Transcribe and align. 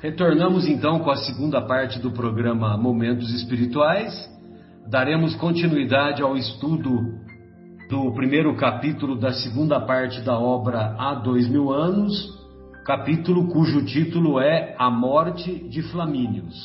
Retornamos 0.00 0.66
então 0.66 1.00
com 1.00 1.10
a 1.10 1.16
segunda 1.16 1.60
parte 1.60 1.98
do 1.98 2.10
programa 2.10 2.74
Momentos 2.78 3.34
Espirituais. 3.34 4.10
Daremos 4.88 5.34
continuidade 5.36 6.22
ao 6.22 6.38
estudo 6.38 7.18
do 7.90 8.10
primeiro 8.14 8.56
capítulo 8.56 9.14
da 9.20 9.30
segunda 9.34 9.78
parte 9.78 10.22
da 10.22 10.38
obra 10.38 10.96
Há 10.98 11.16
Dois 11.16 11.46
Mil 11.50 11.70
Anos, 11.70 12.14
capítulo 12.86 13.48
cujo 13.48 13.84
título 13.84 14.40
é 14.40 14.74
A 14.78 14.90
Morte 14.90 15.68
de 15.68 15.82
Flamínios. 15.82 16.56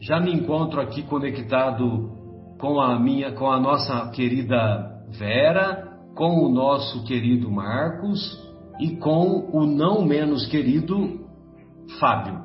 Já 0.00 0.18
me 0.18 0.32
encontro 0.32 0.80
aqui 0.80 1.02
conectado 1.02 2.10
com 2.58 2.80
a 2.80 2.98
minha, 2.98 3.30
com 3.32 3.52
a 3.52 3.60
nossa 3.60 4.10
querida 4.12 5.04
Vera, 5.18 5.86
com 6.14 6.46
o 6.46 6.48
nosso 6.48 7.04
querido 7.04 7.50
Marcos 7.50 8.42
e 8.80 8.96
com 8.96 9.50
o 9.52 9.66
não 9.66 10.02
menos 10.02 10.46
querido 10.46 11.27
Fábio. 11.98 12.40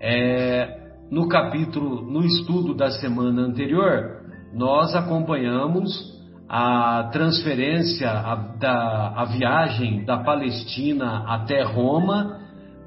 É, 0.00 0.78
no 1.10 1.28
capítulo, 1.28 2.02
no 2.02 2.24
estudo 2.24 2.74
da 2.74 2.90
semana 2.90 3.42
anterior, 3.42 4.22
nós 4.52 4.94
acompanhamos 4.94 6.18
a 6.48 7.10
transferência, 7.12 8.10
a, 8.10 8.34
da, 8.34 9.12
a 9.16 9.24
viagem 9.24 10.04
da 10.04 10.18
Palestina 10.18 11.24
até 11.26 11.62
Roma 11.62 12.38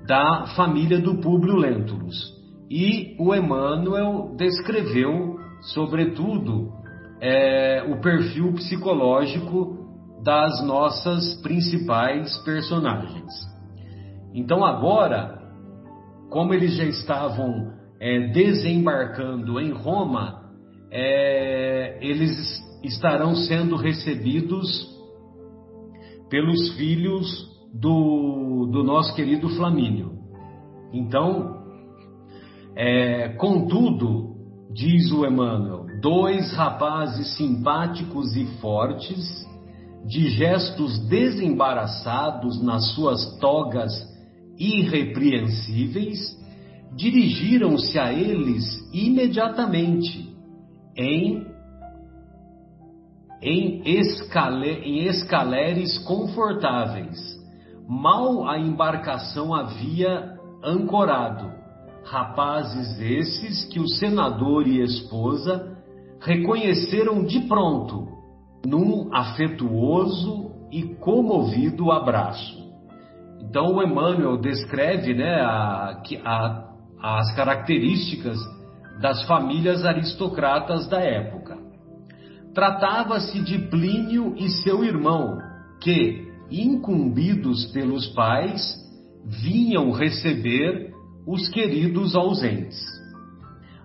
da 0.08 0.48
família 0.56 1.00
do 1.00 1.16
Públio 1.22 1.56
Lentulus. 1.56 2.34
E 2.70 3.16
o 3.20 3.36
Emmanuel 3.36 4.34
descreveu, 4.38 5.38
sobretudo, 5.74 6.72
é, 7.22 7.84
o 7.88 8.02
perfil 8.02 8.54
psicológico 8.54 9.78
das 10.24 10.66
nossas 10.66 11.40
principais 11.42 12.36
personagens. 12.44 13.32
Então 14.34 14.64
agora 14.64 15.41
como 16.32 16.54
eles 16.54 16.78
já 16.78 16.86
estavam 16.86 17.74
é, 18.00 18.30
desembarcando 18.30 19.60
em 19.60 19.72
Roma, 19.72 20.50
é, 20.90 22.00
eles 22.02 22.32
estarão 22.82 23.36
sendo 23.36 23.76
recebidos 23.76 24.90
pelos 26.30 26.74
filhos 26.78 27.52
do, 27.74 28.70
do 28.72 28.82
nosso 28.82 29.14
querido 29.14 29.50
Flamínio. 29.50 30.14
Então, 30.94 31.62
é, 32.78 33.30
contudo, 33.38 34.36
diz 34.74 35.12
o 35.12 35.26
Emmanuel, 35.26 35.86
dois 36.02 36.54
rapazes 36.54 37.36
simpáticos 37.36 38.38
e 38.38 38.46
fortes, 38.62 39.46
de 40.08 40.30
gestos 40.30 40.98
desembaraçados 41.08 42.64
nas 42.64 42.94
suas 42.96 43.38
togas 43.38 44.11
irrepreensíveis, 44.62 46.40
dirigiram-se 46.96 47.98
a 47.98 48.14
eles 48.14 48.64
imediatamente, 48.94 50.30
em, 50.96 51.48
em, 53.42 53.82
em 53.84 55.08
escaleres 55.08 55.98
confortáveis. 56.00 57.18
Mal 57.88 58.48
a 58.48 58.60
embarcação 58.60 59.54
havia 59.54 60.38
ancorado. 60.64 61.52
Rapazes 62.04 63.00
esses 63.00 63.66
que 63.66 63.80
o 63.80 63.88
senador 63.88 64.68
e 64.68 64.82
esposa 64.82 65.78
reconheceram 66.20 67.24
de 67.24 67.40
pronto, 67.42 68.08
num 68.66 69.14
afetuoso 69.14 70.52
e 70.72 70.84
comovido 70.96 71.92
abraço. 71.92 72.61
Então 73.52 73.76
o 73.76 73.84
Emmanuel 73.84 74.38
descreve 74.38 75.14
né, 75.14 75.42
a, 75.42 76.02
a, 76.24 76.70
as 77.02 77.36
características 77.36 78.38
das 79.02 79.28
famílias 79.28 79.84
aristocratas 79.84 80.88
da 80.88 81.02
época. 81.02 81.58
Tratava-se 82.56 83.42
de 83.42 83.58
Plínio 83.68 84.36
e 84.38 84.48
seu 84.64 84.86
irmão, 84.86 85.38
que, 85.82 86.32
incumbidos 86.50 87.66
pelos 87.74 88.08
pais, 88.14 88.74
vinham 89.26 89.92
receber 89.92 90.94
os 91.28 91.50
queridos 91.50 92.16
ausentes. 92.16 92.80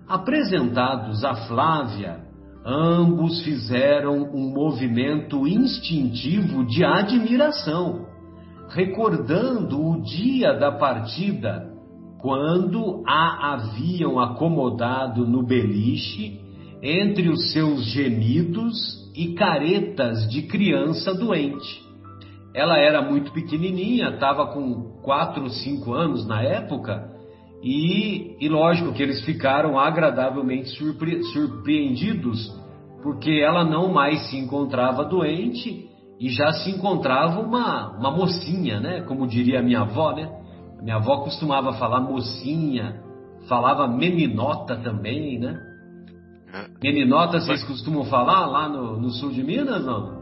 Apresentados 0.07 1.25
a 1.25 1.35
Flávia, 1.45 2.21
ambos 2.65 3.43
fizeram 3.43 4.31
um 4.33 4.49
movimento 4.49 5.45
instintivo 5.45 6.65
de 6.65 6.85
admiração 6.85 8.15
recordando 8.69 9.79
o 9.79 10.01
dia 10.01 10.53
da 10.53 10.71
partida, 10.71 11.71
quando 12.19 13.03
a 13.07 13.53
haviam 13.53 14.19
acomodado 14.19 15.25
no 15.25 15.43
beliche 15.43 16.41
entre 16.81 17.29
os 17.29 17.51
seus 17.51 17.85
gemidos 17.85 18.75
e 19.15 19.33
caretas 19.33 20.29
de 20.29 20.43
criança 20.43 21.13
doente. 21.13 21.85
Ela 22.53 22.77
era 22.77 23.01
muito 23.01 23.31
pequenininha, 23.31 24.09
estava 24.09 24.47
com 24.47 24.99
4 25.03 25.43
ou 25.43 25.49
5 25.49 25.93
anos 25.93 26.27
na 26.27 26.41
época, 26.41 27.11
e, 27.63 28.35
e 28.39 28.47
lógico 28.47 28.93
que 28.93 29.01
eles 29.01 29.23
ficaram 29.25 29.79
agradavelmente 29.79 30.69
surpre 30.69 31.23
surpreendidos, 31.23 32.51
porque 33.01 33.31
ela 33.31 33.63
não 33.63 33.91
mais 33.91 34.29
se 34.29 34.37
encontrava 34.37 35.03
doente 35.03 35.86
e 36.19 36.29
já 36.29 36.51
se 36.51 36.71
encontrava 36.71 37.39
uma, 37.39 37.97
uma 37.97 38.11
mocinha, 38.11 38.79
né? 38.79 39.01
Como 39.01 39.27
diria 39.27 39.59
a 39.59 39.63
minha 39.63 39.81
avó, 39.81 40.13
né? 40.13 40.29
A 40.79 40.81
minha 40.81 40.95
avó 40.95 41.21
costumava 41.23 41.73
falar 41.73 42.01
mocinha, 42.01 43.01
falava 43.47 43.87
meninota 43.87 44.77
também, 44.77 45.39
né? 45.39 45.59
É. 46.53 46.67
Meninota 46.81 47.39
vocês 47.39 47.63
costumam 47.63 48.05
falar 48.05 48.45
lá 48.47 48.69
no, 48.69 48.99
no 48.99 49.09
sul 49.11 49.31
de 49.31 49.43
Minas, 49.43 49.85
não? 49.85 50.17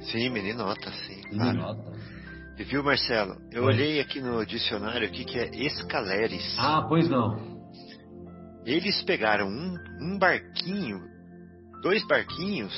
Sim, 0.00 0.30
meninota, 0.30 0.90
sim. 0.90 1.20
Meninota. 1.30 1.82
Claro. 1.82 2.00
E 2.58 2.64
viu, 2.64 2.82
Marcelo? 2.82 3.36
Eu 3.52 3.64
Oi. 3.64 3.72
olhei 3.72 4.00
aqui 4.00 4.20
no 4.20 4.44
dicionário 4.44 5.06
aqui 5.06 5.24
que 5.24 5.38
é 5.38 5.50
escaleres. 5.64 6.56
Ah, 6.58 6.84
pois 6.88 7.08
não. 7.08 7.38
Eles 8.66 9.02
pegaram 9.02 9.46
um, 9.46 9.76
um 10.02 10.18
barquinho, 10.18 11.00
dois 11.82 12.06
barquinhos 12.06 12.72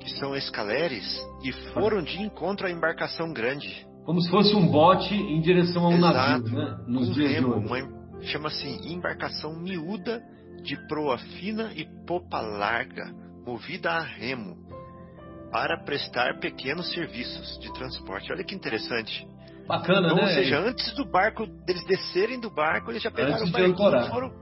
que 0.00 0.10
são 0.18 0.34
escaleres, 0.34 1.04
e 1.44 1.52
foram 1.72 2.02
de 2.02 2.20
encontro 2.20 2.66
à 2.66 2.70
embarcação 2.70 3.32
grande. 3.32 3.86
Como 4.04 4.20
se 4.20 4.30
fosse 4.30 4.54
um 4.56 4.66
bote 4.66 5.14
em 5.14 5.40
direção 5.40 5.84
a 5.84 5.88
um 5.88 5.96
Exato. 5.98 6.14
navio, 6.14 6.58
né? 6.58 6.78
Nos 6.86 7.08
um 7.10 7.12
remo, 7.12 8.00
Chama-se 8.22 8.68
embarcação 8.92 9.54
miúda 9.58 10.22
de 10.62 10.76
proa 10.88 11.16
fina 11.16 11.72
e 11.74 11.86
popa 12.06 12.40
larga, 12.40 13.14
movida 13.46 13.90
a 13.90 14.00
remo, 14.00 14.56
para 15.50 15.82
prestar 15.84 16.38
pequenos 16.38 16.92
serviços 16.92 17.58
de 17.60 17.72
transporte. 17.72 18.30
Olha 18.32 18.44
que 18.44 18.54
interessante. 18.54 19.26
Bacana, 19.66 20.08
então, 20.08 20.16
né? 20.16 20.22
Ou 20.22 20.28
seja, 20.28 20.58
antes 20.58 20.92
do 20.94 21.04
barco, 21.04 21.46
deles 21.46 21.84
descerem 21.86 22.40
do 22.40 22.50
barco, 22.50 22.90
eles 22.90 23.02
já 23.02 23.10
pegaram 23.10 23.36
antes 23.36 23.48
o 23.48 23.52
barquinho 23.52 24.04
e 24.04 24.08
foram 24.10 24.39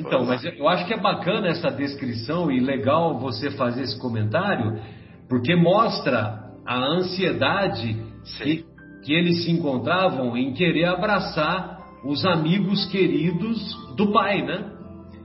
então, 0.00 0.24
mas 0.24 0.44
eu 0.44 0.68
acho 0.68 0.86
que 0.86 0.94
é 0.94 0.98
bacana 0.98 1.48
essa 1.48 1.70
descrição 1.70 2.50
e 2.50 2.60
legal 2.60 3.18
você 3.18 3.50
fazer 3.50 3.82
esse 3.82 3.98
comentário, 4.00 4.80
porque 5.28 5.54
mostra 5.54 6.50
a 6.66 6.76
ansiedade 6.76 7.96
que, 8.38 8.64
que, 9.04 9.12
eles 9.12 9.44
se 9.44 9.50
encontravam 9.50 10.36
em 10.36 10.52
querer 10.52 10.86
abraçar 10.86 11.78
os 12.04 12.24
amigos 12.24 12.86
queridos 12.86 13.58
do 13.96 14.12
pai, 14.12 14.42
né? 14.42 14.70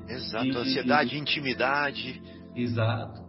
Exato, 0.08 0.46
e, 0.46 0.58
ansiedade, 0.58 1.16
e, 1.16 1.20
intimidade. 1.20 2.22
Exato. 2.56 3.22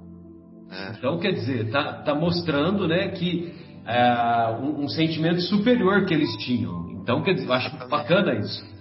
É. 0.70 0.96
Então, 0.98 1.18
quer 1.18 1.32
dizer, 1.32 1.70
tá, 1.70 2.02
tá 2.02 2.14
mostrando, 2.14 2.88
né, 2.88 3.08
que 3.08 3.52
é, 3.86 4.58
um, 4.60 4.84
um, 4.84 4.88
sentimento 4.88 5.40
superior 5.42 6.04
que 6.06 6.12
eles 6.12 6.36
tinham. 6.44 6.90
Então, 7.00 7.22
quer 7.22 7.34
dizer, 7.34 7.46
eu 7.46 7.52
acho 7.52 7.88
bacana 7.88 8.34
isso. 8.34 8.75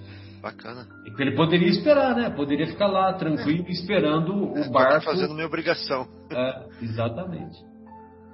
Bacana. 0.45 0.85
Ele 1.17 1.31
poderia 1.31 1.67
esperar, 1.69 2.15
né? 2.15 2.29
Poderia 2.29 2.67
ficar 2.67 2.85
lá 2.85 3.11
tranquilo, 3.13 3.65
é. 3.67 3.71
esperando 3.71 4.53
o 4.53 4.55
é, 4.55 4.69
barco. 4.69 5.03
fazendo 5.03 5.33
minha 5.33 5.47
obrigação. 5.47 6.07
É, 6.29 6.65
exatamente. 6.83 7.57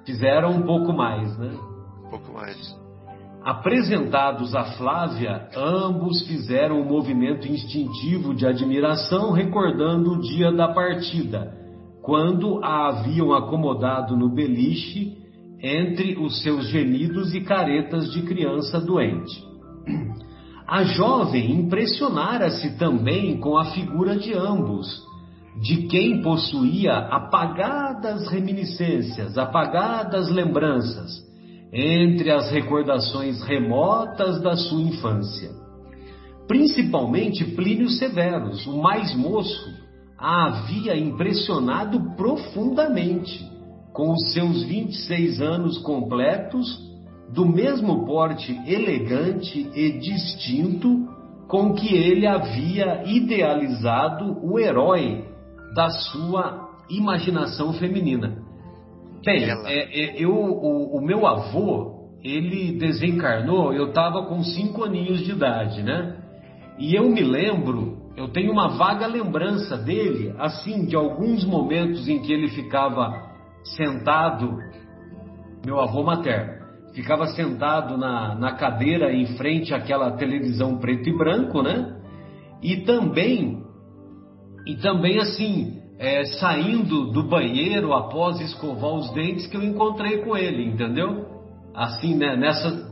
Fizeram 0.04 0.50
um 0.50 0.60
pouco 0.60 0.92
mais, 0.92 1.38
né? 1.38 1.58
Um 2.04 2.10
pouco 2.10 2.30
mais. 2.34 2.78
Apresentados 3.42 4.54
a 4.54 4.76
Flávia, 4.76 5.48
ambos 5.56 6.26
fizeram 6.26 6.82
um 6.82 6.84
movimento 6.84 7.48
instintivo 7.48 8.34
de 8.34 8.46
admiração, 8.46 9.32
recordando 9.32 10.12
o 10.12 10.20
dia 10.20 10.52
da 10.52 10.68
partida, 10.68 11.50
quando 12.02 12.62
a 12.62 12.88
haviam 12.88 13.32
acomodado 13.32 14.18
no 14.18 14.28
beliche 14.28 15.16
entre 15.62 16.18
os 16.18 16.42
seus 16.42 16.68
gemidos 16.68 17.34
e 17.34 17.40
caretas 17.40 18.12
de 18.12 18.20
criança 18.20 18.78
doente. 18.78 19.50
A 20.66 20.84
jovem 20.84 21.52
impressionara-se 21.52 22.78
também 22.78 23.38
com 23.38 23.56
a 23.56 23.66
figura 23.66 24.16
de 24.16 24.32
ambos, 24.32 24.86
de 25.60 25.86
quem 25.88 26.22
possuía 26.22 26.92
apagadas 26.92 28.28
reminiscências, 28.28 29.36
apagadas 29.36 30.30
lembranças, 30.30 31.10
entre 31.72 32.30
as 32.30 32.50
recordações 32.50 33.42
remotas 33.42 34.40
da 34.40 34.56
sua 34.56 34.80
infância. 34.80 35.50
Principalmente 36.46 37.44
Plínio 37.44 37.88
Severus, 37.88 38.66
o 38.66 38.78
mais 38.78 39.14
moço, 39.14 39.70
a 40.18 40.46
havia 40.46 40.96
impressionado 40.96 42.14
profundamente 42.16 43.50
com 43.92 44.12
os 44.12 44.32
seus 44.32 44.62
26 44.62 45.40
anos 45.40 45.78
completos, 45.78 46.91
do 47.32 47.46
mesmo 47.46 48.04
porte 48.04 48.52
elegante 48.66 49.70
e 49.74 49.98
distinto 49.98 51.08
com 51.48 51.74
que 51.74 51.94
ele 51.96 52.26
havia 52.26 53.04
idealizado 53.06 54.38
o 54.42 54.58
herói 54.58 55.24
da 55.74 55.88
sua 55.88 56.68
imaginação 56.90 57.72
feminina. 57.74 58.38
Bem, 59.24 59.44
é, 59.44 59.54
é, 59.66 60.22
eu, 60.22 60.34
o, 60.34 60.98
o, 60.98 61.00
meu 61.00 61.26
avô, 61.26 62.08
ele 62.22 62.72
desencarnou, 62.72 63.72
eu 63.72 63.88
estava 63.88 64.26
com 64.26 64.42
cinco 64.42 64.84
aninhos 64.84 65.24
de 65.24 65.32
idade, 65.32 65.82
né? 65.82 66.16
E 66.78 66.94
eu 66.94 67.08
me 67.08 67.22
lembro, 67.22 67.98
eu 68.16 68.28
tenho 68.28 68.52
uma 68.52 68.68
vaga 68.76 69.06
lembrança 69.06 69.76
dele, 69.76 70.34
assim, 70.38 70.84
de 70.84 70.96
alguns 70.96 71.44
momentos 71.44 72.08
em 72.08 72.20
que 72.20 72.32
ele 72.32 72.48
ficava 72.48 73.30
sentado, 73.64 74.58
meu 75.64 75.80
avô 75.80 76.02
materno, 76.02 76.61
ficava 76.94 77.26
sentado 77.28 77.96
na, 77.96 78.34
na 78.34 78.52
cadeira 78.52 79.12
em 79.12 79.36
frente 79.36 79.74
àquela 79.74 80.12
televisão 80.12 80.78
preto 80.78 81.08
e 81.08 81.16
branco, 81.16 81.62
né? 81.62 82.00
E 82.62 82.78
também, 82.82 83.62
e 84.66 84.76
também 84.76 85.18
assim, 85.18 85.80
é, 85.98 86.24
saindo 86.24 87.10
do 87.10 87.22
banheiro 87.22 87.92
após 87.92 88.40
escovar 88.40 88.92
os 88.92 89.10
dentes 89.12 89.46
que 89.46 89.56
eu 89.56 89.62
encontrei 89.62 90.18
com 90.18 90.36
ele, 90.36 90.64
entendeu? 90.64 91.26
Assim, 91.74 92.14
né? 92.14 92.36
Nessa, 92.36 92.90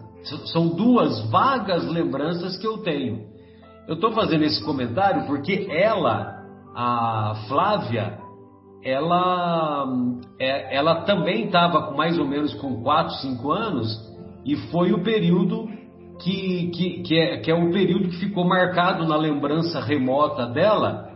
são 0.53 0.69
duas 0.69 1.31
vagas 1.31 1.87
lembranças 1.87 2.57
que 2.57 2.67
eu 2.67 2.79
tenho. 2.79 3.29
Eu 3.87 3.95
estou 3.95 4.13
fazendo 4.13 4.45
esse 4.45 4.65
comentário 4.65 5.27
porque 5.27 5.67
ela, 5.71 6.45
a 6.75 7.35
Flávia, 7.49 8.20
ela, 8.85 9.87
é, 10.39 10.77
ela 10.77 11.03
também 11.03 11.47
estava 11.47 11.83
com 11.83 11.97
mais 11.97 12.19
ou 12.19 12.27
menos 12.27 12.55
com 12.55 12.83
4, 12.83 13.15
5 13.17 13.51
anos 13.51 14.11
e 14.45 14.57
foi 14.71 14.93
o 14.93 15.03
período 15.03 15.69
que, 16.23 16.71
que, 16.71 17.03
que, 17.03 17.19
é, 17.19 17.37
que 17.39 17.51
é 17.51 17.55
o 17.55 17.71
período 17.71 18.09
que 18.09 18.19
ficou 18.19 18.45
marcado 18.45 19.07
na 19.07 19.17
lembrança 19.17 19.81
remota 19.81 20.47
dela 20.47 21.11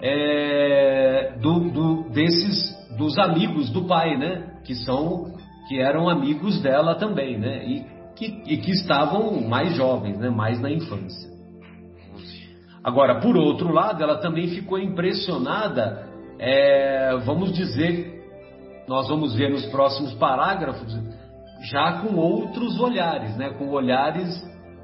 é, 0.00 1.36
do, 1.40 1.60
do, 1.70 2.10
desses 2.10 2.76
dos 2.96 3.18
amigos 3.18 3.70
do 3.70 3.84
pai, 3.84 4.16
né? 4.16 4.58
Que 4.64 4.74
são 4.74 5.36
que 5.68 5.78
eram 5.78 6.08
amigos 6.08 6.62
dela 6.62 6.94
também, 6.94 7.38
né? 7.38 7.66
E 7.66 7.84
que, 8.16 8.42
e 8.46 8.56
que 8.56 8.70
estavam 8.70 9.40
mais 9.46 9.76
jovens, 9.76 10.18
né? 10.18 10.30
Mais 10.30 10.60
na 10.60 10.70
infância. 10.70 11.28
Agora, 12.82 13.20
por 13.20 13.36
outro 13.36 13.70
lado, 13.72 14.02
ela 14.02 14.16
também 14.16 14.48
ficou 14.48 14.78
impressionada 14.78 16.07
é, 16.38 17.16
vamos 17.24 17.52
dizer, 17.52 18.18
nós 18.86 19.08
vamos 19.08 19.34
ver 19.34 19.50
nos 19.50 19.66
próximos 19.66 20.14
parágrafos, 20.14 20.96
já 21.70 22.00
com 22.00 22.16
outros 22.16 22.78
olhares, 22.78 23.36
né? 23.36 23.50
com 23.50 23.68
olhares 23.68 24.42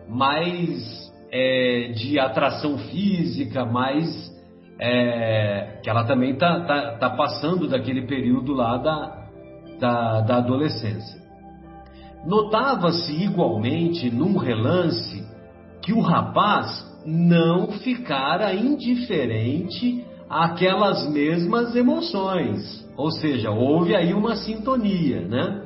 mais 0.08 1.12
é, 1.32 1.92
de 1.94 2.18
atração 2.18 2.78
física, 2.78 3.64
mais. 3.64 4.32
É, 4.76 5.78
que 5.84 5.88
ela 5.88 6.02
também 6.02 6.32
está 6.32 6.64
tá, 6.64 6.96
tá 6.96 7.10
passando 7.10 7.68
daquele 7.68 8.08
período 8.08 8.52
lá 8.52 8.76
da, 8.76 9.24
da, 9.78 10.20
da 10.22 10.36
adolescência. 10.38 11.22
Notava-se 12.26 13.12
igualmente, 13.22 14.10
num 14.10 14.36
relance, 14.36 15.24
que 15.80 15.92
o 15.92 16.00
rapaz 16.00 16.84
não 17.06 17.68
ficara 17.68 18.52
indiferente 18.52 20.04
aquelas 20.28 21.08
mesmas 21.10 21.74
emoções. 21.74 22.84
Ou 22.96 23.10
seja, 23.10 23.50
houve 23.50 23.94
aí 23.94 24.14
uma 24.14 24.36
sintonia, 24.36 25.20
né? 25.20 25.64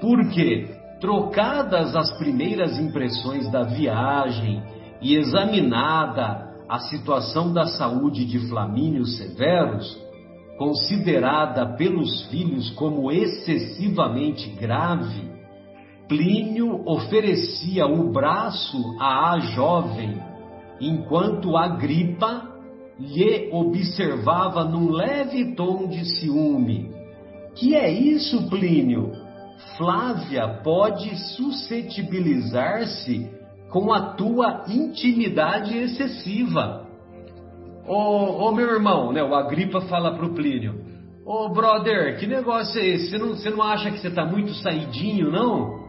Porque, 0.00 0.68
trocadas 1.00 1.96
as 1.96 2.10
primeiras 2.18 2.78
impressões 2.78 3.50
da 3.50 3.62
viagem 3.62 4.62
e 5.00 5.16
examinada 5.16 6.52
a 6.68 6.78
situação 6.78 7.52
da 7.52 7.66
saúde 7.66 8.24
de 8.24 8.38
Flamínio 8.48 9.04
Severus, 9.06 9.98
considerada 10.58 11.66
pelos 11.76 12.22
filhos 12.26 12.70
como 12.70 13.10
excessivamente 13.10 14.50
grave, 14.50 15.34
Plínio 16.08 16.82
oferecia 16.86 17.86
o 17.86 18.12
braço 18.12 18.78
à 19.00 19.38
jovem, 19.38 20.20
enquanto 20.78 21.56
Agripa 21.56 22.53
lhe 22.98 23.48
observava 23.52 24.64
num 24.64 24.90
leve 24.90 25.54
tom 25.54 25.88
de 25.88 26.04
ciúme. 26.04 26.92
Que 27.54 27.74
é 27.74 27.90
isso, 27.90 28.48
Plínio? 28.48 29.12
Flávia 29.76 30.60
pode 30.62 31.16
suscetibilizar-se 31.34 33.30
com 33.70 33.92
a 33.92 34.14
tua 34.14 34.64
intimidade 34.68 35.76
excessiva. 35.76 36.86
Ô, 37.86 38.46
ô 38.46 38.52
meu 38.52 38.68
irmão, 38.70 39.12
né? 39.12 39.22
O 39.22 39.34
Agripa 39.34 39.80
fala 39.82 40.16
pro 40.16 40.32
Plínio. 40.34 40.82
Ô 41.26 41.48
brother, 41.48 42.18
que 42.18 42.26
negócio 42.26 42.80
é 42.80 42.86
esse? 42.86 43.10
Você 43.10 43.18
não, 43.18 43.28
você 43.30 43.50
não 43.50 43.62
acha 43.62 43.90
que 43.90 43.98
você 43.98 44.10
tá 44.10 44.24
muito 44.26 44.52
saidinho, 44.54 45.30
não? 45.30 45.82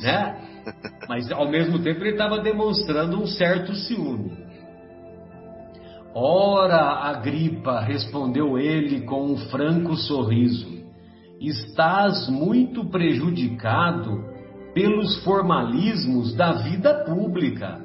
Né? 0.00 0.36
Mas 1.08 1.30
ao 1.32 1.48
mesmo 1.48 1.78
tempo 1.80 2.00
ele 2.00 2.10
estava 2.10 2.38
demonstrando 2.38 3.20
um 3.20 3.26
certo 3.26 3.74
ciúme. 3.74 4.43
Ora, 6.14 7.08
Agripa, 7.08 7.80
respondeu 7.80 8.56
ele 8.56 9.00
com 9.00 9.32
um 9.32 9.36
franco 9.36 9.96
sorriso, 9.96 10.68
estás 11.40 12.28
muito 12.28 12.84
prejudicado 12.84 14.22
pelos 14.72 15.24
formalismos 15.24 16.32
da 16.36 16.52
vida 16.52 17.04
pública. 17.04 17.80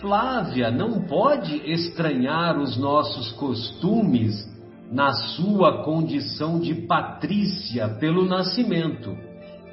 Flávia 0.00 0.68
não 0.72 1.02
pode 1.02 1.54
estranhar 1.70 2.58
os 2.58 2.76
nossos 2.76 3.30
costumes 3.32 4.34
na 4.90 5.12
sua 5.12 5.84
condição 5.84 6.58
de 6.58 6.74
patrícia 6.74 7.88
pelo 8.00 8.24
nascimento. 8.24 9.16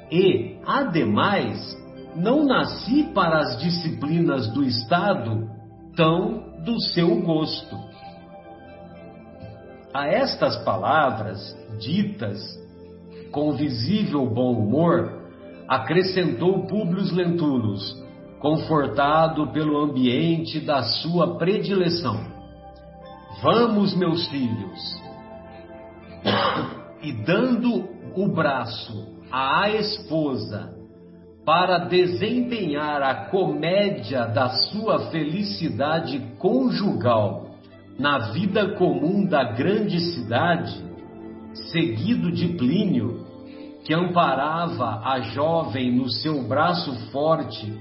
E, 0.08 0.56
ademais, 0.64 1.76
não 2.14 2.44
nasci 2.44 3.10
para 3.12 3.40
as 3.40 3.58
disciplinas 3.58 4.46
do 4.52 4.62
Estado 4.62 5.48
tão 5.96 6.51
do 6.64 6.80
seu 6.80 7.20
gosto. 7.22 7.76
A 9.92 10.06
estas 10.06 10.56
palavras, 10.64 11.56
ditas 11.78 12.40
com 13.30 13.52
visível 13.52 14.26
bom 14.26 14.52
humor, 14.52 15.22
acrescentou 15.68 16.66
Públio 16.66 17.04
Lentulus, 17.14 17.94
confortado 18.38 19.52
pelo 19.52 19.78
ambiente 19.78 20.60
da 20.60 20.82
sua 20.82 21.36
predileção. 21.36 22.20
Vamos, 23.42 23.94
meus 23.94 24.26
filhos. 24.28 25.02
E 27.02 27.12
dando 27.12 27.88
o 28.14 28.28
braço 28.28 29.16
à 29.30 29.70
esposa 29.70 30.81
para 31.44 31.78
desempenhar 31.78 33.02
a 33.02 33.26
comédia 33.26 34.26
da 34.26 34.48
sua 34.48 35.10
felicidade 35.10 36.20
conjugal 36.38 37.56
na 37.98 38.30
vida 38.30 38.74
comum 38.76 39.26
da 39.26 39.42
grande 39.52 40.00
cidade, 40.12 40.82
seguido 41.72 42.30
de 42.30 42.48
Plínio, 42.56 43.26
que 43.84 43.92
amparava 43.92 45.02
a 45.04 45.20
jovem 45.20 45.94
no 45.94 46.08
seu 46.08 46.46
braço 46.46 46.94
forte 47.10 47.72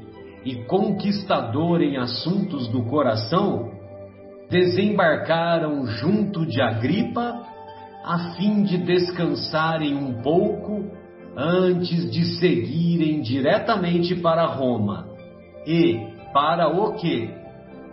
e 0.43 0.55
conquistador 0.65 1.81
em 1.81 1.97
assuntos 1.97 2.67
do 2.67 2.83
coração, 2.85 3.71
desembarcaram 4.49 5.85
junto 5.85 6.45
de 6.45 6.59
Agripa 6.59 7.45
a 8.03 8.33
fim 8.35 8.63
de 8.63 8.79
descansarem 8.79 9.95
um 9.95 10.21
pouco 10.23 11.00
antes 11.35 12.11
de 12.11 12.25
seguirem 12.37 13.21
diretamente 13.21 14.15
para 14.15 14.45
Roma. 14.45 15.07
E, 15.65 15.99
para 16.33 16.67
o 16.69 16.93
que? 16.95 17.29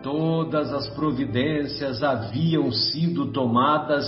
Todas 0.02 0.72
as 0.72 0.88
providências 0.90 2.02
haviam 2.02 2.70
sido 2.70 3.32
tomadas 3.32 4.06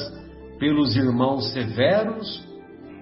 pelos 0.59 0.97
irmãos 0.97 1.53
severos 1.53 2.49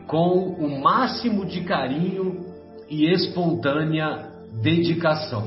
com 0.06 0.54
o 0.54 0.80
máximo 0.80 1.44
de 1.44 1.62
carinho 1.62 2.46
e 2.88 3.10
espontânea 3.12 4.30
dedicação. 4.62 5.46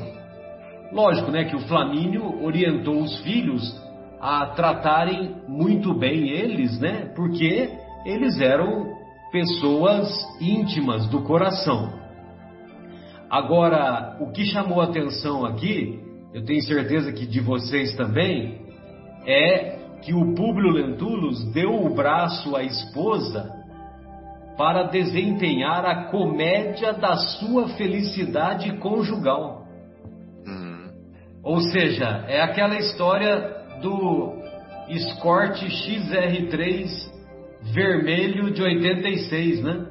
Lógico, 0.91 1.31
né, 1.31 1.45
que 1.45 1.55
o 1.55 1.61
Flamínio 1.61 2.43
orientou 2.43 3.01
os 3.01 3.19
filhos 3.21 3.75
a 4.19 4.45
tratarem 4.47 5.35
muito 5.47 5.93
bem 5.93 6.29
eles, 6.29 6.79
né, 6.79 7.11
porque 7.15 7.71
eles 8.05 8.39
eram 8.39 9.00
pessoas 9.31 10.09
íntimas 10.39 11.07
do 11.07 11.21
coração. 11.23 11.93
Agora, 13.29 14.17
o 14.19 14.31
que 14.31 14.45
chamou 14.45 14.81
atenção 14.81 15.45
aqui 15.45 16.11
eu 16.33 16.45
tenho 16.45 16.61
certeza 16.61 17.11
que 17.11 17.25
de 17.25 17.41
vocês 17.41 17.93
também, 17.95 18.61
é 19.25 19.79
que 20.01 20.13
o 20.13 20.33
Públio 20.33 20.71
Lentulus 20.71 21.43
deu 21.51 21.85
o 21.85 21.93
braço 21.93 22.55
à 22.55 22.63
esposa 22.63 23.51
para 24.57 24.83
desempenhar 24.83 25.85
a 25.85 26.05
comédia 26.05 26.93
da 26.93 27.17
sua 27.17 27.67
felicidade 27.69 28.77
conjugal. 28.77 29.65
Uhum. 30.47 30.89
Ou 31.43 31.59
seja, 31.59 32.25
é 32.27 32.41
aquela 32.41 32.77
história 32.77 33.57
do 33.81 34.33
Escort 34.88 35.61
XR3 35.61 37.11
vermelho 37.73 38.51
de 38.51 38.61
86, 38.61 39.63
né? 39.63 39.85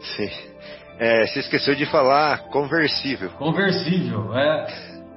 Sim. 0.00 0.30
É, 0.98 1.26
se 1.26 1.40
esqueceu 1.40 1.74
de 1.74 1.86
falar 1.86 2.48
conversível. 2.50 3.30
Conversível, 3.30 4.36
é. 4.36 4.66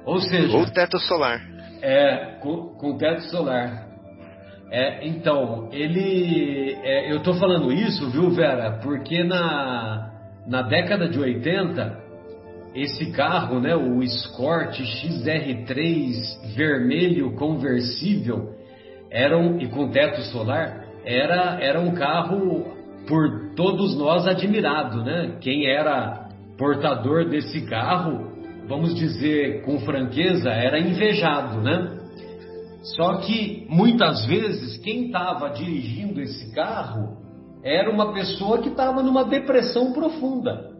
Ou 0.04 0.18
seja. 0.20 0.56
Ou 0.56 0.66
teto 0.66 0.98
solar. 1.00 1.40
É, 1.80 2.38
com, 2.40 2.74
com 2.76 2.96
teto 2.96 3.22
solar. 3.24 3.88
É, 4.70 5.06
então, 5.06 5.68
ele. 5.72 6.78
É, 6.82 7.12
eu 7.12 7.18
estou 7.18 7.34
falando 7.34 7.72
isso, 7.72 8.10
viu, 8.10 8.30
Vera? 8.30 8.78
Porque 8.82 9.22
na, 9.22 10.10
na 10.46 10.62
década 10.62 11.08
de 11.08 11.18
80, 11.18 12.00
esse 12.74 13.12
carro, 13.12 13.60
né, 13.60 13.74
o 13.76 14.02
Escort 14.02 14.78
XR3 14.80 16.54
vermelho 16.54 17.34
conversível, 17.36 18.54
era 19.10 19.36
um, 19.36 19.60
e 19.60 19.68
com 19.68 19.90
teto 19.90 20.22
solar, 20.22 20.81
era, 21.04 21.58
era 21.60 21.80
um 21.80 21.92
carro 21.94 22.66
por 23.06 23.54
todos 23.54 23.96
nós 23.96 24.26
admirado, 24.26 25.02
né? 25.02 25.36
Quem 25.40 25.66
era 25.66 26.28
portador 26.56 27.28
desse 27.28 27.62
carro, 27.66 28.32
vamos 28.68 28.94
dizer 28.94 29.62
com 29.64 29.80
franqueza, 29.80 30.50
era 30.50 30.78
invejado, 30.78 31.60
né? 31.60 31.98
Só 32.96 33.18
que 33.18 33.66
muitas 33.68 34.26
vezes 34.26 34.76
quem 34.78 35.06
estava 35.06 35.50
dirigindo 35.50 36.20
esse 36.20 36.52
carro 36.54 37.18
era 37.62 37.90
uma 37.90 38.12
pessoa 38.12 38.58
que 38.58 38.68
estava 38.68 39.02
numa 39.02 39.24
depressão 39.24 39.92
profunda, 39.92 40.70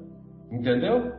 entendeu? 0.50 1.12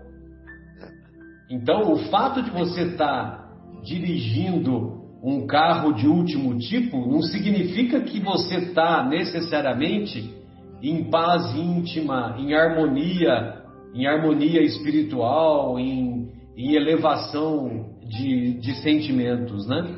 Então 1.50 1.94
o 1.94 1.98
fato 2.10 2.42
de 2.42 2.50
você 2.50 2.82
estar 2.84 2.98
tá 2.98 3.50
dirigindo 3.84 5.03
um 5.24 5.48
carro 5.48 5.94
de 5.94 6.06
último 6.06 6.58
tipo 6.58 6.98
não 7.10 7.22
significa 7.22 8.01
que 8.01 8.20
você 8.20 8.56
está 8.56 9.08
necessariamente 9.08 10.34
em 10.82 11.10
paz 11.10 11.56
íntima, 11.56 12.36
em 12.38 12.53
harmonia, 12.53 13.63
em 13.96 14.06
harmonia 14.06 14.62
espiritual, 14.62 15.80
em, 15.80 16.30
em 16.58 16.75
elevação 16.75 17.86
de, 18.06 18.60
de 18.60 18.75
sentimentos, 18.82 19.65
né? 19.65 19.98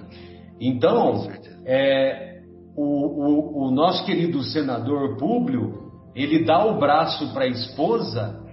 Então, 0.61 1.27
é, 1.65 2.41
o, 2.77 2.83
o, 2.83 3.67
o 3.67 3.71
nosso 3.71 4.05
querido 4.05 4.43
senador 4.43 5.17
Públio, 5.17 5.91
ele 6.13 6.45
dá 6.45 6.63
o 6.63 6.77
braço 6.77 7.33
para 7.33 7.45
a 7.45 7.47
esposa 7.47 8.45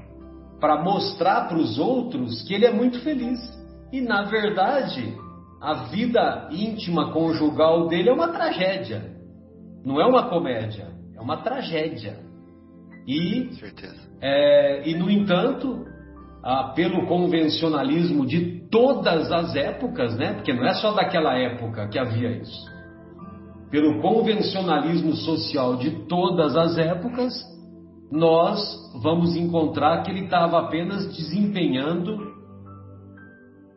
para 0.58 0.82
mostrar 0.82 1.48
para 1.48 1.58
os 1.58 1.78
outros 1.78 2.40
que 2.42 2.54
ele 2.54 2.64
é 2.64 2.72
muito 2.72 2.98
feliz. 3.00 3.38
E 3.92 4.00
na 4.00 4.22
verdade, 4.22 5.14
a 5.62 5.84
vida 5.84 6.48
íntima 6.50 7.12
conjugal 7.12 7.86
dele 7.86 8.08
é 8.08 8.12
uma 8.12 8.32
tragédia. 8.32 9.12
Não 9.84 10.00
é 10.00 10.04
uma 10.04 10.28
comédia, 10.28 10.88
é 11.16 11.20
uma 11.20 11.36
tragédia. 11.36 12.18
E, 13.06 13.48
é, 14.20 14.88
e 14.88 14.94
no 14.96 15.08
entanto, 15.08 15.84
ah, 16.42 16.72
pelo 16.74 17.06
convencionalismo 17.06 18.26
de 18.26 18.68
todas 18.68 19.30
as 19.30 19.54
épocas, 19.54 20.16
né? 20.16 20.34
Porque 20.34 20.52
não 20.52 20.66
é 20.66 20.74
só 20.74 20.92
daquela 20.92 21.38
época 21.38 21.86
que 21.88 21.98
havia 21.98 22.30
isso. 22.32 22.66
Pelo 23.70 24.02
convencionalismo 24.02 25.14
social 25.14 25.76
de 25.76 26.06
todas 26.08 26.56
as 26.56 26.76
épocas, 26.76 27.32
nós 28.10 28.60
vamos 29.00 29.36
encontrar 29.36 30.02
que 30.02 30.10
ele 30.10 30.24
estava 30.24 30.58
apenas 30.58 31.06
desempenhando 31.14 32.32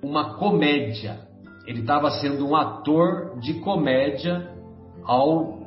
uma 0.03 0.35
comédia 0.35 1.24
ele 1.67 1.81
estava 1.81 2.09
sendo 2.11 2.47
um 2.47 2.55
ator 2.55 3.39
de 3.39 3.55
comédia 3.61 4.51
ao 5.03 5.59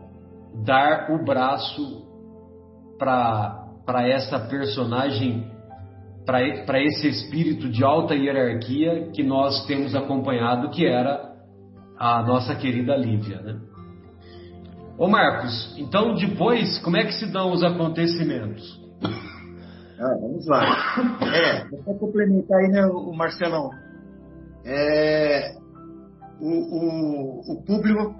dar 0.64 1.10
o 1.10 1.24
braço 1.24 2.06
para 2.98 4.08
essa 4.08 4.38
personagem, 4.38 5.50
para 6.24 6.82
esse 6.82 7.08
espírito 7.08 7.68
de 7.68 7.84
alta 7.84 8.14
hierarquia 8.14 9.10
que 9.12 9.22
nós 9.22 9.66
temos 9.66 9.94
acompanhado, 9.94 10.70
que 10.70 10.86
era 10.86 11.28
a 11.96 12.22
nossa 12.22 12.54
querida 12.54 12.96
Lívia. 12.96 13.40
Né? 13.40 13.60
Ô 14.96 15.08
Marcos, 15.08 15.76
então 15.78 16.14
depois, 16.14 16.78
como 16.80 16.96
é 16.96 17.04
que 17.04 17.12
se 17.12 17.30
dão 17.32 17.52
os 17.52 17.62
acontecimentos? 17.62 18.78
Ah, 20.00 20.14
vamos 20.20 20.46
lá. 20.46 20.62
É, 21.34 21.68
vou 21.84 21.98
complementar 21.98 22.56
aí, 22.56 22.68
né, 22.68 22.86
o 22.86 23.12
Marcelão. 23.12 23.68
É, 24.64 25.56
o, 26.40 26.50
o, 26.50 27.52
o 27.52 27.62
público 27.64 28.14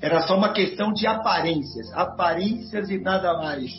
era 0.00 0.22
só 0.22 0.36
uma 0.36 0.52
questão 0.52 0.92
de 0.92 1.06
aparências, 1.06 1.92
aparências 1.92 2.88
e 2.88 2.98
nada 2.98 3.34
mais. 3.38 3.72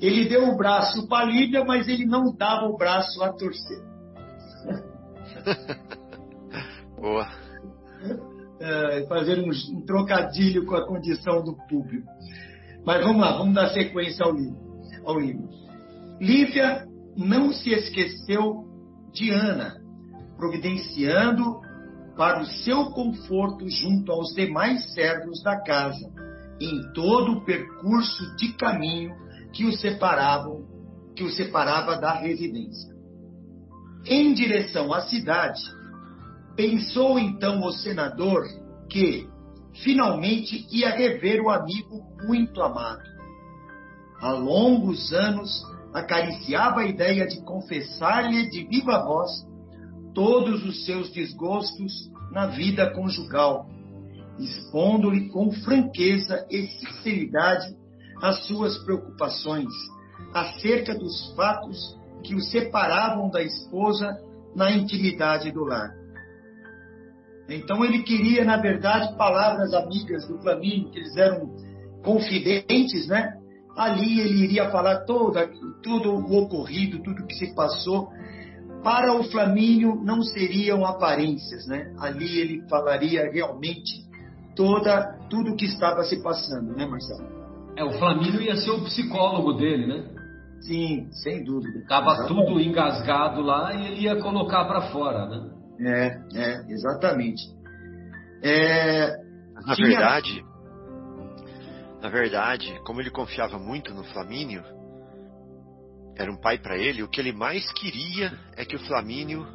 Ele 0.00 0.28
deu 0.28 0.48
o 0.48 0.56
braço 0.56 1.06
para 1.06 1.26
a 1.26 1.30
Líbia, 1.30 1.62
mas 1.62 1.86
ele 1.86 2.06
não 2.06 2.34
dava 2.34 2.66
o 2.66 2.76
braço 2.76 3.22
a 3.22 3.32
torcer. 3.32 3.82
Boa. 6.98 7.28
É, 8.60 9.06
fazer 9.06 9.38
um, 9.40 9.50
um, 9.50 9.84
trocadilho 9.84 10.64
com 10.64 10.74
a 10.74 10.86
condição 10.86 11.42
do 11.44 11.54
público. 11.68 12.06
Mas 12.84 13.04
vamos 13.04 13.20
lá, 13.20 13.36
vamos 13.36 13.54
dar 13.54 13.68
sequência 13.68 14.24
ao 14.24 14.32
livro. 14.32 14.58
Ao 15.04 15.18
livro. 15.18 15.48
Lívia 16.18 16.86
não 17.16 17.52
se 17.52 17.70
esqueceu 17.70 18.64
de 19.12 19.30
Ana, 19.30 19.80
providenciando 20.36 21.60
para 22.20 22.42
o 22.42 22.44
seu 22.44 22.90
conforto 22.90 23.66
junto 23.66 24.12
aos 24.12 24.34
demais 24.34 24.92
servos 24.92 25.42
da 25.42 25.58
casa, 25.58 26.06
em 26.60 26.92
todo 26.92 27.32
o 27.32 27.44
percurso 27.46 28.36
de 28.36 28.52
caminho 28.58 29.14
que 29.54 29.64
o 29.64 29.72
separavam, 29.72 30.66
que 31.16 31.24
o 31.24 31.30
separava 31.30 31.96
da 31.96 32.12
residência. 32.12 32.94
Em 34.04 34.34
direção 34.34 34.92
à 34.92 35.00
cidade, 35.00 35.62
pensou 36.54 37.18
então 37.18 37.64
o 37.64 37.72
senador 37.72 38.42
que 38.90 39.26
finalmente 39.82 40.66
ia 40.70 40.90
rever 40.90 41.40
o 41.40 41.48
amigo 41.48 42.04
muito 42.26 42.60
amado. 42.60 43.02
Há 44.20 44.32
longos 44.32 45.10
anos 45.14 45.50
acariciava 45.94 46.80
a 46.80 46.86
ideia 46.86 47.26
de 47.26 47.42
confessar-lhe 47.46 48.50
de 48.50 48.66
viva 48.66 49.02
voz 49.06 49.30
todos 50.14 50.64
os 50.64 50.84
seus 50.84 51.10
desgostos 51.10 52.10
na 52.32 52.46
vida 52.46 52.92
conjugal, 52.92 53.68
expondo-lhe 54.38 55.28
com 55.28 55.50
franqueza 55.52 56.46
e 56.50 56.66
sinceridade 56.66 57.76
as 58.22 58.46
suas 58.46 58.78
preocupações 58.84 59.68
acerca 60.34 60.94
dos 60.96 61.34
fatos 61.34 61.98
que 62.22 62.34
o 62.34 62.40
separavam 62.40 63.30
da 63.30 63.42
esposa 63.42 64.16
na 64.54 64.70
intimidade 64.70 65.50
do 65.50 65.64
lar. 65.64 65.94
Então 67.48 67.84
ele 67.84 68.02
queria, 68.02 68.44
na 68.44 68.56
verdade, 68.56 69.16
palavras 69.16 69.74
amigas 69.74 70.26
do 70.28 70.38
Flamínio, 70.38 70.90
que 70.90 70.98
eles 70.98 71.16
eram 71.16 71.50
confidentes, 72.04 73.08
né? 73.08 73.34
Ali 73.76 74.20
ele 74.20 74.44
iria 74.44 74.70
falar 74.70 75.04
toda, 75.04 75.50
tudo 75.82 76.12
o 76.12 76.36
ocorrido, 76.38 77.02
tudo 77.02 77.26
que 77.26 77.34
se 77.34 77.54
passou, 77.54 78.08
para 78.82 79.12
o 79.14 79.24
Flamínio 79.24 79.96
não 80.02 80.22
seriam 80.22 80.84
aparências, 80.84 81.66
né? 81.66 81.92
Ali 81.98 82.38
ele 82.38 82.68
falaria 82.68 83.30
realmente 83.30 84.04
toda 84.56 85.18
tudo 85.28 85.52
o 85.52 85.56
que 85.56 85.66
estava 85.66 86.02
se 86.04 86.22
passando, 86.22 86.74
né, 86.74 86.86
Marcelo? 86.86 87.28
É, 87.76 87.84
o 87.84 87.92
Flamínio 87.92 88.42
ia 88.42 88.56
ser 88.56 88.70
o 88.70 88.84
psicólogo 88.84 89.54
dele, 89.54 89.86
né? 89.86 90.04
Sim, 90.60 91.08
sem 91.12 91.42
dúvida. 91.44 91.84
Tava 91.88 92.26
tudo 92.26 92.60
engasgado 92.60 93.40
lá 93.40 93.74
e 93.74 93.86
ele 93.86 94.00
ia 94.02 94.16
colocar 94.16 94.64
para 94.66 94.82
fora, 94.90 95.26
né? 95.26 95.50
É, 95.80 96.06
é, 96.34 96.72
exatamente. 96.72 97.42
É, 98.42 99.16
na 99.66 99.74
tinha... 99.74 99.88
verdade, 99.88 100.44
na 102.02 102.08
verdade, 102.08 102.80
como 102.84 103.00
ele 103.00 103.10
confiava 103.10 103.58
muito 103.58 103.94
no 103.94 104.04
Flamínio, 104.04 104.62
era 106.20 106.30
um 106.30 106.36
pai 106.36 106.58
para 106.58 106.76
ele, 106.76 107.02
o 107.02 107.08
que 107.08 107.18
ele 107.18 107.32
mais 107.32 107.72
queria 107.72 108.30
é 108.54 108.62
que 108.62 108.76
o 108.76 108.78
Flamínio 108.80 109.46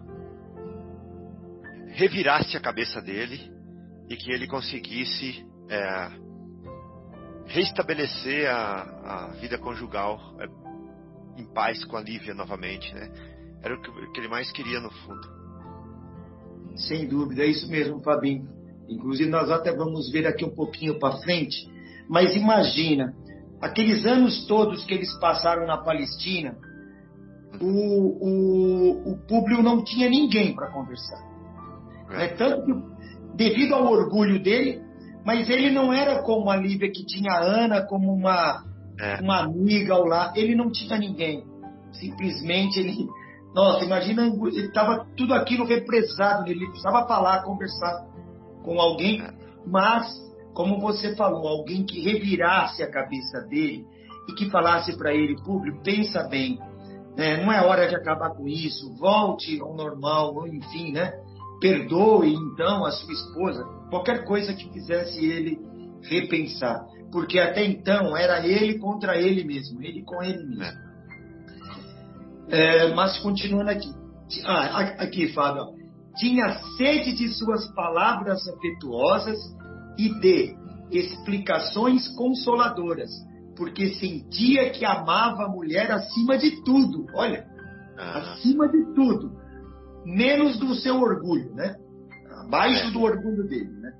revirasse 1.89 2.57
a 2.57 2.59
cabeça 2.59 2.99
dele 2.99 3.39
e 4.09 4.15
que 4.15 4.31
ele 4.31 4.47
conseguisse 4.47 5.45
é, 5.69 6.09
restabelecer 7.45 8.49
a, 8.49 8.81
a, 8.81 9.27
vida 9.39 9.59
conjugal 9.59 10.19
é, 10.39 11.39
em 11.39 11.45
paz 11.53 11.85
com 11.85 11.97
a 11.97 12.01
Lívia 12.01 12.33
novamente, 12.33 12.91
né? 12.95 13.11
Era 13.61 13.75
o 13.75 13.81
que, 13.81 13.89
o 13.91 14.11
que 14.11 14.19
ele 14.19 14.27
mais 14.27 14.51
queria 14.51 14.79
no 14.79 14.89
fundo. 14.89 15.27
Sem 16.75 17.07
dúvida, 17.07 17.43
é 17.43 17.47
isso 17.47 17.69
mesmo, 17.69 18.01
Fabinho. 18.01 18.49
Inclusive, 18.89 19.29
nós 19.29 19.51
até 19.51 19.71
vamos 19.71 20.11
ver 20.11 20.25
aqui 20.25 20.43
um 20.43 20.55
pouquinho 20.55 20.97
para 20.97 21.17
frente. 21.17 21.55
Mas 22.09 22.35
imagina, 22.35 23.15
aqueles 23.61 24.05
anos 24.05 24.45
todos 24.47 24.83
que 24.85 24.93
eles 24.93 25.11
passaram 25.19 25.65
na 25.65 25.77
Palestina, 25.77 26.57
o, 27.61 27.67
o, 27.67 29.11
o 29.13 29.17
Públio 29.27 29.61
não 29.61 29.83
tinha 29.83 30.09
ninguém 30.09 30.55
para 30.55 30.71
conversar. 30.71 31.23
É. 32.11 32.27
Tanto 32.29 32.65
que, 32.65 32.73
devido 33.35 33.73
ao 33.73 33.85
orgulho 33.85 34.41
dele, 34.41 34.81
mas 35.25 35.49
ele 35.49 35.71
não 35.71 35.91
era 35.91 36.21
como 36.21 36.49
a 36.49 36.55
Lívia, 36.55 36.91
que 36.91 37.05
tinha 37.05 37.31
a 37.31 37.43
Ana 37.43 37.81
como 37.81 38.13
uma, 38.13 38.63
é. 38.99 39.21
uma 39.21 39.43
amiga 39.43 39.93
ao 39.93 40.05
lado. 40.05 40.37
Ele 40.37 40.55
não 40.55 40.71
tinha 40.71 40.97
ninguém. 40.97 41.43
Simplesmente 41.93 42.79
ele. 42.79 43.07
Nossa, 43.53 43.85
imagina, 43.85 44.23
ele 44.23 44.67
estava 44.67 45.07
tudo 45.15 45.33
aquilo 45.33 45.65
represado, 45.65 46.49
ele 46.51 46.67
precisava 46.67 47.07
falar, 47.07 47.43
conversar 47.43 48.05
com 48.63 48.79
alguém, 48.79 49.21
é. 49.21 49.33
mas, 49.65 50.05
como 50.55 50.79
você 50.79 51.13
falou, 51.17 51.47
alguém 51.47 51.85
que 51.85 52.01
revirasse 52.01 52.81
a 52.81 52.89
cabeça 52.89 53.41
dele 53.41 53.85
e 54.27 54.33
que 54.33 54.49
falasse 54.49 54.97
para 54.97 55.13
ele, 55.13 55.35
público, 55.43 55.83
pensa 55.83 56.23
bem, 56.29 56.57
né? 57.15 57.43
não 57.43 57.51
é 57.51 57.61
hora 57.61 57.87
de 57.87 57.95
acabar 57.95 58.31
com 58.31 58.47
isso, 58.47 58.95
volte 58.95 59.59
ao 59.59 59.75
normal, 59.75 60.47
enfim, 60.47 60.93
né? 60.93 61.11
Perdoe 61.59 62.33
então 62.33 62.85
a 62.85 62.91
sua 62.91 63.13
esposa, 63.13 63.63
qualquer 63.89 64.23
coisa 64.23 64.53
que 64.53 64.71
fizesse 64.71 65.23
ele 65.23 65.59
repensar, 66.03 66.85
porque 67.11 67.37
até 67.37 67.65
então 67.65 68.15
era 68.15 68.45
ele 68.47 68.79
contra 68.79 69.19
ele 69.19 69.43
mesmo, 69.43 69.83
ele 69.83 70.03
com 70.03 70.23
ele 70.23 70.43
mesmo. 70.43 70.85
É, 72.47 72.93
mas 72.93 73.19
continuando 73.19 73.71
aqui, 73.71 73.89
ah, 74.45 74.79
aqui 74.99 75.33
Fábio, 75.33 75.73
tinha 76.15 76.59
sede 76.77 77.13
de 77.13 77.27
suas 77.29 77.67
palavras 77.73 78.47
afetuosas 78.47 79.37
e 79.97 80.09
de 80.19 80.55
explicações 80.91 82.07
consoladoras, 82.15 83.09
porque 83.55 83.93
sentia 83.95 84.69
que 84.71 84.85
amava 84.85 85.45
a 85.45 85.49
mulher 85.49 85.91
acima 85.91 86.37
de 86.37 86.63
tudo, 86.63 87.05
olha, 87.15 87.45
ah. 87.97 88.33
acima 88.33 88.67
de 88.67 88.93
tudo, 88.93 89.31
menos 90.05 90.59
do 90.59 90.75
seu 90.75 90.99
orgulho, 90.99 91.53
né? 91.53 91.75
Abaixo 92.45 92.87
é. 92.87 92.91
do 92.91 93.01
orgulho 93.01 93.47
dele, 93.47 93.71
né? 93.71 93.91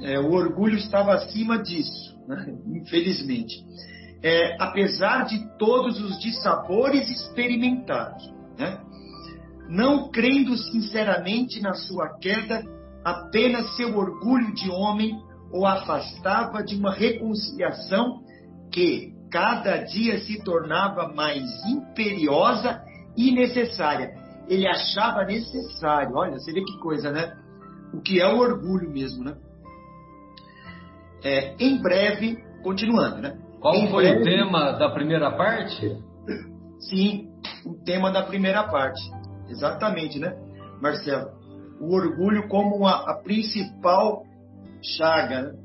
É, 0.00 0.14
é, 0.14 0.20
o 0.20 0.30
orgulho 0.32 0.76
estava 0.76 1.14
acima 1.14 1.62
disso, 1.62 2.18
né? 2.28 2.56
infelizmente. 2.66 3.64
É, 4.22 4.56
apesar 4.60 5.24
de 5.24 5.38
todos 5.58 6.00
os 6.00 6.18
dissabores 6.20 7.08
experimentados, 7.08 8.32
né? 8.58 8.80
não 9.68 10.10
crendo 10.10 10.56
sinceramente 10.56 11.60
na 11.60 11.74
sua 11.74 12.18
queda, 12.18 12.64
apenas 13.06 13.76
seu 13.76 13.96
orgulho 13.96 14.52
de 14.52 14.68
homem 14.68 15.16
o 15.52 15.64
afastava 15.64 16.60
de 16.64 16.74
uma 16.74 16.92
reconciliação 16.92 18.20
que 18.72 19.14
cada 19.30 19.76
dia 19.84 20.18
se 20.18 20.42
tornava 20.42 21.12
mais 21.14 21.44
imperiosa 21.68 22.82
e 23.16 23.30
necessária. 23.30 24.10
Ele 24.48 24.66
achava 24.66 25.24
necessário, 25.24 26.16
olha, 26.16 26.32
você 26.32 26.52
vê 26.52 26.64
que 26.64 26.78
coisa, 26.80 27.12
né? 27.12 27.32
O 27.94 28.00
que 28.00 28.20
é 28.20 28.26
o 28.26 28.38
orgulho 28.38 28.90
mesmo, 28.90 29.22
né? 29.22 29.36
É, 31.22 31.54
em 31.60 31.80
breve, 31.80 32.42
continuando, 32.64 33.18
né? 33.18 33.38
Qual 33.60 33.76
em 33.76 33.88
foi 33.88 34.02
breve, 34.02 34.20
o 34.20 34.24
tema 34.24 34.72
da 34.72 34.90
primeira 34.90 35.30
parte? 35.30 35.96
Sim, 36.80 37.28
o 37.64 37.74
tema 37.84 38.10
da 38.10 38.24
primeira 38.24 38.64
parte. 38.64 39.00
Exatamente, 39.48 40.18
né, 40.18 40.36
Marcelo? 40.82 41.45
O 41.80 41.94
orgulho 41.94 42.48
como 42.48 42.86
a, 42.86 43.10
a 43.10 43.22
principal 43.22 44.24
chaga. 44.82 45.42
Né? 45.42 45.58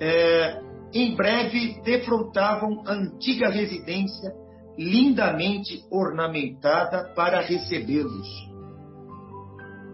É, 0.00 0.62
em 0.92 1.14
breve 1.14 1.80
defrontavam 1.82 2.82
a 2.86 2.92
antiga 2.92 3.48
residência 3.48 4.32
lindamente 4.78 5.84
ornamentada 5.90 7.12
para 7.14 7.40
recebê-los. 7.40 8.28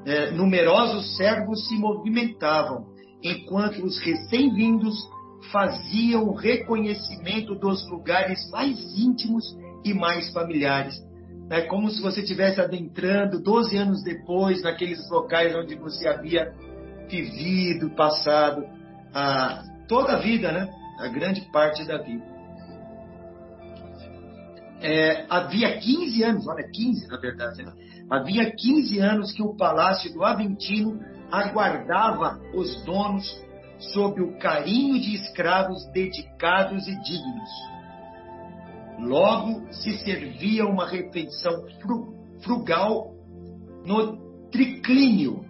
É, 0.07 0.31
numerosos 0.31 1.17
servos 1.17 1.69
se 1.69 1.77
movimentavam, 1.77 2.87
enquanto 3.23 3.85
os 3.85 3.99
recém-vindos 3.99 4.97
faziam 5.53 6.33
reconhecimento 6.35 7.55
dos 7.55 7.89
lugares 7.91 8.39
mais 8.51 8.79
íntimos 8.97 9.45
e 9.85 9.93
mais 9.93 10.33
familiares. 10.33 10.95
É 11.51 11.63
como 11.63 11.91
se 11.91 12.03
você 12.03 12.21
estivesse 12.21 12.61
adentrando 12.61 13.43
12 13.43 13.77
anos 13.77 14.03
depois 14.03 14.63
naqueles 14.63 15.09
locais 15.11 15.55
onde 15.55 15.75
você 15.77 16.07
havia 16.07 16.53
vivido, 17.09 17.91
passado 17.91 18.65
a, 19.15 19.63
toda 19.89 20.15
a 20.15 20.19
vida, 20.19 20.53
né? 20.53 20.69
a 20.99 21.09
grande 21.09 21.41
parte 21.51 21.87
da 21.87 21.99
vida 21.99 22.39
é, 24.81 25.27
havia 25.29 25.79
15 25.79 26.23
anos, 26.23 26.47
olha, 26.47 26.69
15 26.69 27.09
na 27.09 27.19
verdade, 27.19 27.63
né? 27.63 27.73
havia 28.11 28.51
15 28.51 28.99
anos 29.01 29.33
que 29.33 29.43
o 29.43 29.57
palácio 29.57 30.13
do 30.13 30.25
Aventino 30.25 31.01
aguardava 31.31 32.41
os 32.55 32.83
donos 32.85 33.27
sob 33.93 34.21
o 34.21 34.39
carinho 34.39 35.01
de 35.01 35.15
escravos 35.15 35.85
dedicados 35.93 36.87
e 36.89 37.01
dignos. 37.03 37.51
Logo 38.99 39.73
se 39.73 39.97
servia 39.99 40.67
uma 40.67 40.89
refeição 40.89 41.65
frugal 42.43 43.13
no 43.85 44.19
triclínio, 44.51 45.45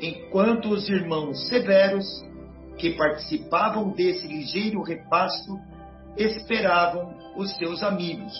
enquanto 0.00 0.70
os 0.70 0.88
irmãos 0.88 1.48
severos, 1.48 2.06
que 2.78 2.90
participavam 2.90 3.90
desse 3.90 4.26
ligeiro 4.26 4.82
repasto, 4.82 5.58
esperavam 6.16 7.14
os 7.36 7.54
seus 7.56 7.82
amigos, 7.82 8.32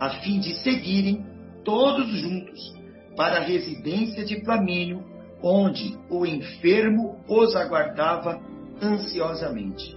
a 0.00 0.10
fim 0.20 0.38
de 0.38 0.54
seguirem 0.56 1.24
todos 1.64 2.08
juntos 2.20 2.74
para 3.16 3.38
a 3.38 3.42
residência 3.42 4.24
de 4.24 4.44
Flamínio, 4.44 5.04
onde 5.42 5.96
o 6.10 6.24
enfermo 6.24 7.18
os 7.28 7.56
aguardava 7.56 8.40
ansiosamente. 8.80 9.96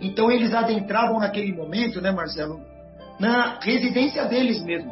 Então 0.00 0.30
eles 0.30 0.54
adentravam 0.54 1.20
naquele 1.20 1.52
momento, 1.52 2.00
né, 2.00 2.10
Marcelo, 2.10 2.60
na 3.20 3.58
residência 3.60 4.24
deles 4.24 4.64
mesmo, 4.64 4.90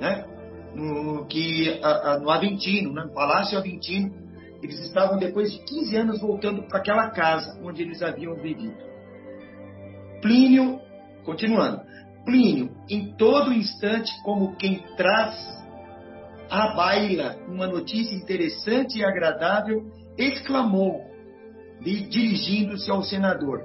né? 0.00 0.24
No, 0.74 1.26
que, 1.26 1.80
a, 1.82 2.12
a, 2.12 2.18
no 2.20 2.30
Aventino, 2.30 2.92
né, 2.92 3.02
no 3.02 3.12
Palácio 3.12 3.58
Aventino, 3.58 4.14
eles 4.62 4.78
estavam 4.80 5.18
depois 5.18 5.52
de 5.52 5.58
15 5.64 5.96
anos 5.96 6.20
voltando 6.20 6.62
para 6.62 6.78
aquela 6.78 7.10
casa 7.10 7.58
onde 7.62 7.82
eles 7.82 8.00
haviam 8.00 8.34
vivido. 8.36 8.76
Plínio, 10.22 10.80
continuando, 11.24 11.82
Plínio, 12.24 12.70
em 12.88 13.12
todo 13.16 13.52
instante, 13.52 14.12
como 14.22 14.54
quem 14.56 14.82
traz 14.96 15.34
à 16.50 16.74
baila 16.74 17.36
uma 17.48 17.66
notícia 17.66 18.14
interessante 18.14 18.98
e 18.98 19.04
agradável, 19.04 19.90
exclamou, 20.16 21.00
dirigindo-se 21.80 22.90
ao 22.90 23.02
senador: 23.02 23.64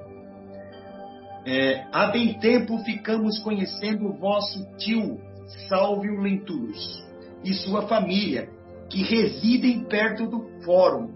é, 1.45 1.85
Há 1.91 2.07
bem 2.07 2.39
tempo 2.39 2.77
ficamos 2.79 3.39
conhecendo 3.39 4.07
o 4.07 4.17
vosso 4.17 4.65
tio 4.77 5.19
Salvio 5.67 6.19
Lentulus 6.19 7.03
e 7.43 7.53
sua 7.53 7.87
família, 7.87 8.49
que 8.89 9.03
residem 9.03 9.83
perto 9.83 10.27
do 10.27 10.63
fórum. 10.63 11.09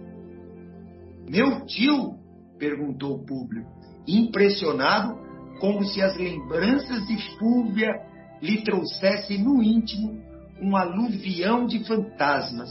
Meu 1.29 1.65
tio? 1.65 2.17
perguntou 2.57 3.15
o 3.15 3.25
público, 3.25 3.69
impressionado 4.07 5.17
como 5.59 5.83
se 5.85 6.01
as 6.01 6.17
lembranças 6.17 7.05
de 7.07 7.37
Fúvia 7.37 7.91
lhe 8.41 8.63
trouxessem 8.63 9.43
no 9.43 9.61
íntimo 9.63 10.19
um 10.61 10.75
aluvião 10.75 11.65
de 11.65 11.83
fantasmas, 11.85 12.69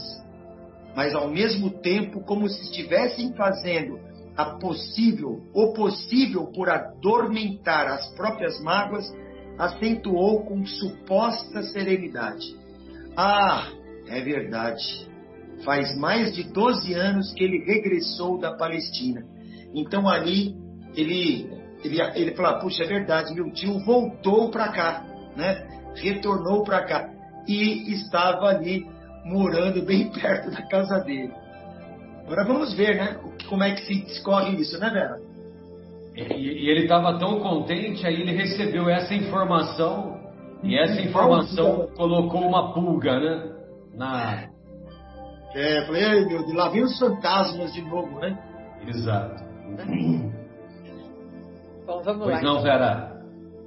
mas 0.95 1.15
ao 1.15 1.29
mesmo 1.29 1.69
tempo 1.69 2.21
como 2.21 2.49
se 2.49 2.61
estivessem 2.63 3.33
fazendo 3.33 3.99
a 4.37 4.45
possível, 4.57 5.41
o 5.53 5.73
possível 5.73 6.45
por 6.53 6.69
adormentar 6.69 7.87
as 7.87 8.07
próprias 8.15 8.61
mágoas, 8.61 9.11
acentuou 9.57 10.45
com 10.45 10.63
suposta 10.63 11.63
serenidade. 11.63 12.55
Ah, 13.15 13.67
é 14.07 14.21
verdade. 14.21 15.09
Faz 15.65 15.97
mais 15.97 16.35
de 16.35 16.43
12 16.43 16.93
anos 16.93 17.33
que 17.33 17.43
ele 17.43 17.65
regressou 17.65 18.39
da 18.39 18.55
Palestina. 18.55 19.25
Então 19.73 20.07
ali 20.07 20.55
ele 20.95 21.49
ele, 21.83 22.01
ele 22.15 22.35
falou, 22.35 22.59
puxa, 22.59 22.83
é 22.83 22.87
verdade, 22.87 23.33
meu 23.33 23.51
tio 23.51 23.79
voltou 23.79 24.49
para 24.49 24.69
cá, 24.69 25.05
né? 25.35 25.67
Retornou 25.95 26.63
para 26.63 26.83
cá 26.85 27.09
e 27.47 27.93
estava 27.93 28.47
ali 28.47 28.85
morando 29.25 29.83
bem 29.83 30.09
perto 30.13 30.51
da 30.51 30.67
casa 30.67 30.99
dele. 30.99 31.33
Agora 32.27 32.43
vamos 32.43 32.73
ver, 32.73 32.97
né? 32.97 33.17
Como 33.47 33.63
é 33.63 33.73
que 33.73 33.85
se 33.85 34.01
discorre 34.03 34.59
isso, 34.59 34.77
né, 34.79 34.89
Vera? 34.89 35.17
E, 36.13 36.65
e 36.65 36.69
ele 36.69 36.81
estava 36.81 37.17
tão 37.17 37.39
contente, 37.39 38.05
aí 38.05 38.21
ele 38.21 38.33
recebeu 38.33 38.89
essa 38.89 39.13
informação 39.13 40.19
e 40.61 40.77
essa 40.77 40.99
informação 41.01 41.87
colocou 41.95 42.41
uma 42.41 42.73
pulga, 42.73 43.17
né? 43.17 43.55
Na, 43.93 44.49
É, 45.55 45.85
falei, 45.85 46.03
ai 46.03 46.25
meu 46.25 46.45
Deus, 46.45 46.53
lá 46.53 46.67
vem 46.67 46.83
os 46.83 46.99
fantasmas 46.99 47.71
de 47.73 47.81
novo, 47.83 48.19
né? 48.19 48.37
Exato. 48.85 49.41
Bom, 51.85 52.01
vamos 52.03 52.25
pois 52.25 52.35
lá. 52.35 52.41
não, 52.41 52.61
Vera. 52.61 53.21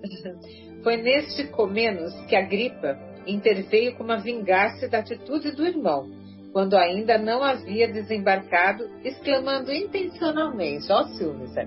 Foi 0.84 0.98
neste 0.98 1.44
Comenos 1.48 2.12
que 2.26 2.36
a 2.36 2.42
gripa 2.42 2.98
interveio 3.26 3.96
como 3.96 4.12
a 4.12 4.16
vingar-se 4.16 4.86
da 4.88 4.98
atitude 4.98 5.52
do 5.52 5.66
irmão, 5.66 6.10
quando 6.52 6.76
ainda 6.76 7.16
não 7.18 7.42
havia 7.42 7.88
desembarcado, 7.88 8.88
exclamando 9.04 9.72
intencionalmente, 9.72 10.90
ó 10.90 11.04
ciúmes, 11.04 11.56
é. 11.56 11.66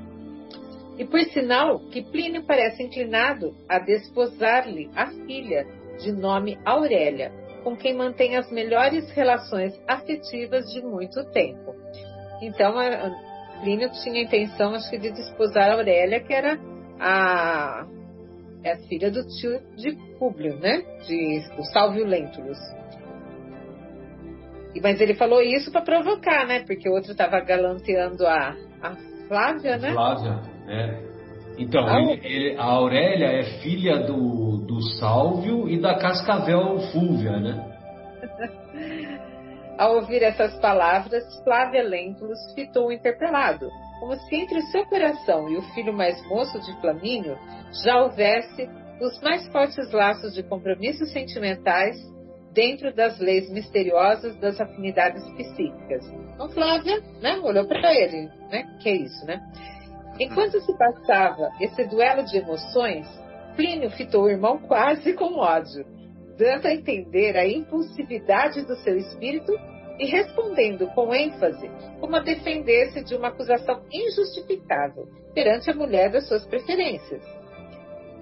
E 0.98 1.06
por 1.06 1.22
sinal 1.26 1.80
que 1.90 2.04
Plínio 2.04 2.44
parece 2.46 2.84
inclinado 2.84 3.56
a 3.68 3.80
desposar-lhe 3.80 4.90
a 4.96 5.08
filha, 5.08 5.66
de 6.00 6.12
nome 6.12 6.58
Aurélia, 6.66 7.32
com 7.64 7.76
quem 7.76 7.96
mantém 7.96 8.36
as 8.36 8.52
melhores 8.52 9.10
relações 9.12 9.74
afetivas 9.88 10.66
de 10.72 10.82
muito 10.82 11.24
tempo. 11.32 11.76
Então, 12.42 12.76
Plínio 13.62 13.90
tinha 14.04 14.20
a 14.20 14.24
intenção, 14.24 14.76
acho 14.76 14.90
que, 14.90 14.98
de 14.98 15.12
desposar 15.12 15.72
Aurélia, 15.72 16.20
que 16.20 16.34
era 16.34 16.60
a, 17.00 17.88
é 18.64 18.74
a 18.74 18.78
filha 18.88 19.10
do 19.10 19.26
tio 19.26 19.60
de 19.76 19.96
Públio, 20.20 20.58
né? 20.60 20.82
De 21.08 21.42
o 21.58 21.64
Salvio 21.64 22.06
Lentulus. 22.06 22.60
Mas 24.82 25.00
ele 25.00 25.14
falou 25.16 25.42
isso 25.42 25.72
para 25.72 25.82
provocar, 25.82 26.46
né? 26.48 26.64
Porque 26.66 26.90
o 26.90 26.94
outro 26.94 27.12
estava 27.12 27.40
galanteando 27.42 28.26
a, 28.26 28.56
a 28.82 28.96
Flávia, 29.28 29.78
né? 29.78 29.92
Flávia, 29.94 30.40
é. 30.68 31.14
Então, 31.58 31.86
Ah, 31.86 32.02
ele- 32.02 32.22
ele- 32.26 32.58
a 32.58 32.64
Aurélia 32.64 33.28
é 33.28 33.44
filha 33.62 34.00
do, 34.00 34.58
do 34.66 34.82
Sálvio 34.98 35.70
e 35.70 35.80
da 35.80 35.96
Cascavel 35.96 36.80
Fúvia, 36.92 37.40
né? 37.40 37.70
Ao 39.78 39.96
ouvir 39.96 40.22
essas 40.24 40.56
palavras, 40.60 41.24
Flávia 41.44 41.84
Lentulus 41.84 42.40
fitou 42.56 42.92
interpelado, 42.92 43.70
como 44.00 44.16
se 44.16 44.36
entre 44.36 44.58
o 44.60 44.62
seu 44.68 44.86
coração 44.86 45.50
e 45.50 45.58
o 45.58 45.62
filho 45.74 45.94
mais 45.94 46.16
moço 46.28 46.60
de 46.62 46.80
Flamínio 46.80 47.38
já 47.84 48.02
houvesse 48.04 48.70
os 49.02 49.20
mais 49.22 49.48
fortes 49.52 49.92
laços 49.92 50.34
de 50.36 50.44
compromissos 50.44 51.12
sentimentais 51.12 51.98
dentro 52.54 52.94
das 52.94 53.20
leis 53.20 53.50
misteriosas 53.50 54.36
das 54.38 54.60
afinidades 54.62 55.24
psíquicas. 55.32 56.06
Então 56.34 56.50
Flávia, 56.50 57.02
né, 57.22 57.40
olhou 57.40 57.66
para 57.68 57.94
ele, 57.94 58.30
né, 58.52 58.64
que 58.82 58.90
é 58.90 58.96
isso, 58.96 59.26
né? 59.26 59.42
Enquanto 60.20 60.60
se 60.62 60.78
passava 60.78 61.50
esse 61.60 61.84
duelo 61.86 62.24
de 62.24 62.38
emoções, 62.38 63.08
Plínio 63.56 63.90
fitou 63.92 64.24
o 64.24 64.30
irmão 64.30 64.60
quase 64.60 65.14
com 65.14 65.40
ódio, 65.40 65.86
dando 66.38 66.68
a 66.68 66.74
entender 66.74 67.36
a 67.36 67.48
impulsividade 67.48 68.66
do 68.66 68.76
seu 68.78 68.98
espírito 68.98 69.52
e 70.00 70.06
respondendo 70.06 70.88
com 70.94 71.14
ênfase, 71.14 71.70
como 72.00 72.16
a 72.16 72.20
defender-se 72.20 73.04
de 73.04 73.16
uma 73.16 73.28
acusação 73.28 73.84
injustificável 73.92 75.08
perante 75.34 75.70
a 75.70 75.76
mulher 75.76 76.12
das 76.12 76.28
suas 76.28 76.46
preferências. 76.46 77.24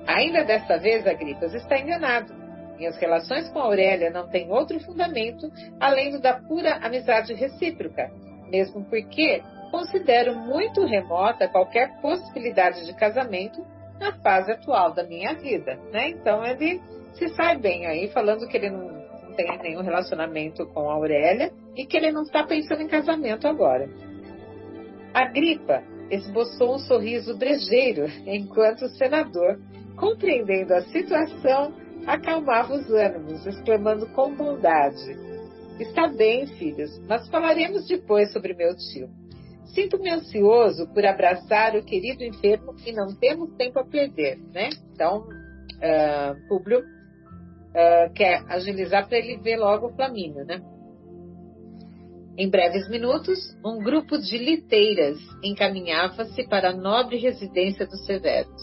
Ainda 0.08 0.44
desta 0.44 0.78
vez, 0.78 1.06
Agripas 1.06 1.54
está 1.54 1.78
enganado. 1.78 2.41
Minhas 2.82 2.98
relações 2.98 3.48
com 3.50 3.60
Aurélia 3.60 4.10
não 4.10 4.28
têm 4.28 4.52
outro 4.52 4.80
fundamento 4.80 5.48
além 5.80 6.10
do 6.10 6.20
da 6.20 6.34
pura 6.34 6.78
amizade 6.78 7.32
recíproca, 7.32 8.10
mesmo 8.50 8.84
porque 8.86 9.44
considero 9.70 10.34
muito 10.34 10.84
remota 10.84 11.48
qualquer 11.48 12.02
possibilidade 12.02 12.84
de 12.84 12.96
casamento 12.96 13.64
na 14.00 14.14
fase 14.14 14.52
atual 14.52 14.96
da 14.96 15.04
minha 15.04 15.36
vida, 15.36 15.78
né? 15.92 16.10
Então 16.10 16.44
ele 16.44 16.82
se 17.14 17.30
sai 17.36 17.56
bem 17.56 17.86
aí, 17.86 18.08
falando 18.08 18.48
que 18.48 18.58
ele 18.58 18.72
não, 18.72 18.90
tem 19.36 19.60
nenhum 19.60 19.84
relacionamento 19.84 20.66
com 20.66 20.90
a 20.90 20.94
Aurélia 20.94 21.52
e 21.78 21.86
que 21.86 21.96
ele 21.96 22.12
não 22.12 22.24
está 22.24 22.44
pensando 22.48 22.82
em 22.82 22.88
casamento 22.88 23.48
agora. 23.48 23.88
Agripa 25.14 25.84
esboçou 26.10 26.78
um 26.78 26.80
sorriso 26.80 27.38
brejeiro 27.38 28.08
enquanto 28.26 28.86
o 28.86 28.90
senador, 28.90 29.60
compreendendo 29.96 30.74
a 30.74 30.82
situação, 30.82 31.80
acalmava 32.06 32.74
os 32.74 32.90
ânimos, 32.90 33.46
exclamando 33.46 34.08
com 34.08 34.36
bondade: 34.36 35.18
Está 35.80 36.08
bem, 36.08 36.48
filhos, 36.48 37.00
mas 37.08 37.28
falaremos 37.30 37.88
depois 37.88 38.32
sobre 38.32 38.54
meu 38.54 38.76
tio. 38.76 39.10
Sinto-me 39.74 40.10
ansioso 40.10 40.88
por 40.94 41.06
abraçar 41.06 41.76
o 41.76 41.84
querido 41.84 42.24
enfermo 42.24 42.76
e 42.86 42.92
não 42.92 43.16
temos 43.16 43.56
tempo 43.56 43.80
a 43.80 43.86
perder, 43.86 44.38
né? 44.54 44.70
Então, 44.94 45.26
ah, 45.82 46.36
Públio 46.50 46.84
ah, 47.74 48.10
quer 48.14 48.44
agilizar 48.50 49.08
para 49.08 49.18
ele 49.18 49.38
ver 49.38 49.58
logo 49.58 49.88
o 49.88 49.96
Flamínio, 49.96 50.46
né? 50.46 50.62
Em 52.38 52.50
breves 52.50 52.90
minutos, 52.90 53.38
um 53.64 53.78
grupo 53.78 54.18
de 54.18 54.38
liteiras 54.38 55.18
encaminhava-se 55.44 56.48
para 56.48 56.70
a 56.70 56.76
nobre 56.76 57.18
residência 57.18 57.86
dos 57.86 58.06
Severos, 58.06 58.62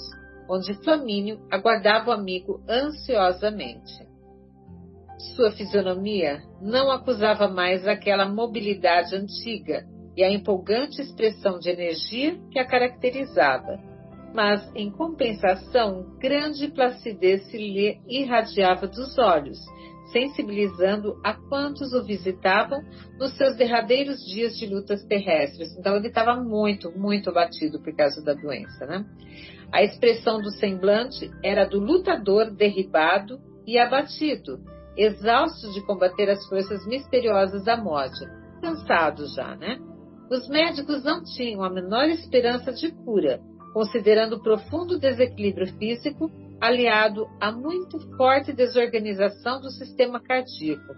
onde 0.49 0.75
Flamínio 0.83 1.41
aguardava 1.51 2.11
o 2.11 2.13
amigo 2.13 2.61
ansiosamente. 2.69 4.07
Sua 5.35 5.51
fisionomia 5.51 6.43
não 6.61 6.91
acusava 6.91 7.49
mais 7.49 7.87
aquela 7.87 8.29
mobilidade 8.29 9.15
antiga 9.15 9.85
e 10.17 10.23
a 10.23 10.31
empolgante 10.31 11.01
expressão 11.01 11.59
de 11.59 11.71
energia 11.71 12.39
que 12.51 12.59
a 12.59 12.67
caracterizava, 12.67 13.79
mas, 14.35 14.71
em 14.75 14.91
compensação, 14.91 16.17
grande 16.19 16.69
placidez 16.69 17.45
se 17.51 17.57
lhe 17.57 18.01
irradiava 18.07 18.87
dos 18.87 19.17
olhos, 19.19 19.59
sensibilizando 20.13 21.21
a 21.25 21.35
quantos 21.35 21.93
o 21.93 22.05
visitavam 22.05 22.83
nos 23.19 23.37
seus 23.37 23.57
derradeiros 23.57 24.19
dias 24.25 24.57
de 24.57 24.67
lutas 24.67 25.05
terrestres. 25.05 25.77
Então 25.79 25.97
ele 25.97 26.09
estava 26.09 26.35
muito, 26.35 26.91
muito 26.97 27.31
abatido 27.31 27.81
por 27.81 27.95
causa 27.95 28.23
da 28.23 28.35
doença, 28.35 28.87
né? 28.87 29.05
A 29.73 29.83
expressão 29.83 30.41
do 30.41 30.51
semblante 30.51 31.31
era 31.45 31.67
do 31.67 31.79
lutador 31.79 32.51
derribado 32.51 33.39
e 33.67 33.79
abatido, 33.79 34.59
exausto 34.97 35.71
de 35.73 35.85
combater 35.85 36.31
as 36.31 36.47
forças 36.49 36.87
misteriosas 36.87 37.65
da 37.65 37.77
morte, 37.77 38.25
cansado 38.63 39.27
já, 39.35 39.55
né? 39.57 39.79
Os 40.31 40.49
médicos 40.49 41.05
não 41.05 41.23
tinham 41.23 41.63
a 41.63 41.71
menor 41.71 42.09
esperança 42.09 42.73
de 42.73 42.91
cura, 43.05 43.41
considerando 43.73 44.37
o 44.37 44.43
profundo 44.43 44.99
desequilíbrio 44.99 45.67
físico 45.79 46.31
aliado 46.61 47.27
a 47.41 47.53
muito 47.53 47.99
forte 48.17 48.53
desorganização 48.53 49.61
do 49.61 49.71
sistema 49.71 50.21
cardíaco. 50.21 50.95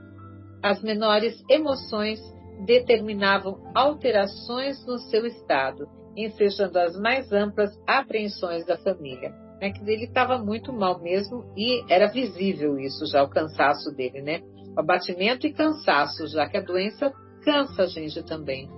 As 0.63 0.83
menores 0.83 1.43
emoções 1.49 2.21
determinavam 2.65 3.61
alterações 3.75 4.85
no 4.87 4.99
seu 4.99 5.27
estado, 5.27 5.87
ensejando 6.16 6.79
as 6.79 6.99
mais 6.99 7.33
amplas 7.33 7.70
apreensões 7.87 8.66
da 8.66 8.77
família. 8.79 9.33
É 9.61 9.70
que 9.70 9.81
ele 9.83 10.05
estava 10.05 10.38
muito 10.38 10.73
mal 10.73 11.01
mesmo 11.01 11.44
e 11.57 11.85
era 11.92 12.07
visível 12.09 12.79
isso 12.79 13.05
já, 13.07 13.23
o 13.23 13.29
cansaço 13.29 13.94
dele, 13.94 14.23
né? 14.23 14.40
O 14.77 14.81
abatimento 14.81 15.46
e 15.46 15.53
cansaço, 15.53 16.27
já 16.29 16.49
que 16.49 16.57
a 16.57 16.62
doença 16.62 17.12
cansa 17.44 17.83
a 17.83 17.87
gente 17.87 18.23
também. 18.25 18.68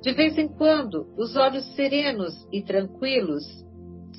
De 0.00 0.12
vez 0.12 0.38
em 0.38 0.48
quando, 0.48 1.12
os 1.16 1.34
olhos 1.36 1.64
serenos 1.74 2.32
e 2.52 2.62
tranquilos 2.62 3.42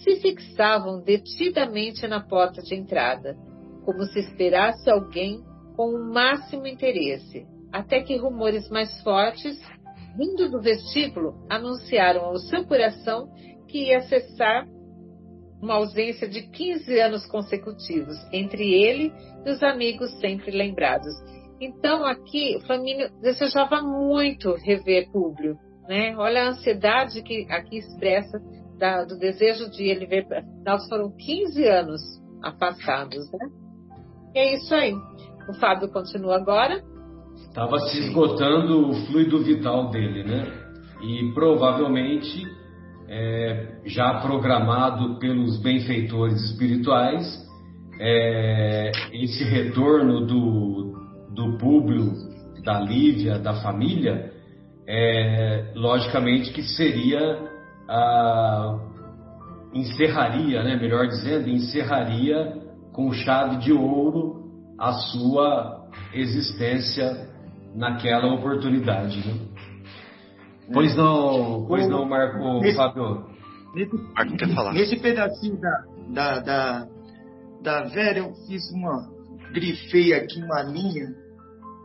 se 0.03 0.17
fixavam 0.17 1.01
detidamente 1.01 2.05
na 2.07 2.19
porta 2.19 2.61
de 2.61 2.75
entrada, 2.75 3.37
como 3.85 4.03
se 4.03 4.19
esperasse 4.19 4.89
alguém 4.89 5.41
com 5.75 5.95
o 5.95 6.13
máximo 6.13 6.67
interesse, 6.67 7.45
até 7.71 8.01
que 8.01 8.17
rumores 8.17 8.69
mais 8.69 9.01
fortes, 9.01 9.57
vindo 10.17 10.49
do 10.49 10.59
vestíbulo, 10.59 11.45
anunciaram 11.49 12.25
ao 12.25 12.37
seu 12.37 12.65
coração 12.65 13.29
que 13.67 13.89
ia 13.89 14.01
cessar 14.01 14.67
uma 15.61 15.75
ausência 15.75 16.27
de 16.27 16.49
15 16.49 16.99
anos 16.99 17.25
consecutivos 17.27 18.15
entre 18.31 18.73
ele 18.73 19.11
e 19.45 19.49
os 19.49 19.61
amigos 19.63 20.11
sempre 20.19 20.51
lembrados. 20.51 21.13
Então, 21.59 22.05
aqui, 22.05 22.55
o 22.57 22.61
Flamínio 22.61 23.09
desejava 23.21 23.81
muito 23.81 24.53
rever 24.55 25.11
Públio. 25.11 25.57
Né? 25.87 26.15
Olha 26.17 26.43
a 26.43 26.49
ansiedade 26.49 27.23
que 27.23 27.47
aqui 27.49 27.77
expressa 27.77 28.39
da, 28.77 29.03
do 29.03 29.17
desejo 29.17 29.69
de 29.71 29.83
ele 29.83 30.05
ver. 30.05 30.27
Nós 30.63 30.87
foram 30.87 31.11
15 31.11 31.67
anos 31.67 32.01
afastados. 32.43 33.31
Né? 33.31 33.49
E 34.35 34.39
é 34.39 34.53
isso 34.55 34.73
aí. 34.75 34.93
O 35.49 35.53
Fábio 35.59 35.91
continua 35.91 36.35
agora. 36.35 36.83
Estava 37.57 37.79
se 37.79 37.97
esgotando 38.01 38.87
o 38.87 38.93
fluido 39.07 39.39
vital 39.39 39.89
dele, 39.89 40.23
né? 40.23 40.45
E 41.01 41.33
provavelmente, 41.33 42.45
é, 43.09 43.79
já 43.83 44.19
programado 44.21 45.17
pelos 45.17 45.57
benfeitores 45.57 46.39
espirituais, 46.51 47.25
é, 47.99 48.91
esse 49.11 49.43
retorno 49.43 50.23
do, 50.27 50.93
do 51.33 51.57
Públio, 51.57 52.13
da 52.63 52.79
Lívia, 52.79 53.39
da 53.39 53.55
família, 53.55 54.31
é, 54.87 55.71
logicamente 55.73 56.53
que 56.53 56.61
seria 56.61 57.39
a, 57.89 58.79
encerraria, 59.73 60.61
né, 60.61 60.75
melhor 60.75 61.07
dizendo, 61.07 61.49
encerraria 61.49 62.53
com 62.93 63.11
chave 63.13 63.57
de 63.57 63.73
ouro 63.73 64.45
a 64.77 64.91
sua 64.93 65.87
existência 66.13 67.35
naquela 67.75 68.33
oportunidade. 68.33 69.27
Né? 69.27 69.39
Pois 70.73 70.95
não, 70.95 71.65
pois 71.67 71.87
não, 71.87 72.05
Marco 72.05 72.59
nesse, 72.61 72.77
Fábio. 72.77 73.25
Nesse, 73.73 73.95
Marco 73.95 74.37
quer 74.37 74.53
falar. 74.53 74.73
Nesse 74.73 74.99
pedacinho 74.99 75.59
da, 75.59 75.83
da, 76.09 76.39
da, 76.39 76.87
da 77.61 77.83
Vera, 77.83 78.19
eu 78.19 78.33
fiz 78.47 78.69
uma. 78.71 79.09
grifei 79.53 80.13
aqui 80.13 80.41
uma 80.41 80.63
linha 80.63 81.07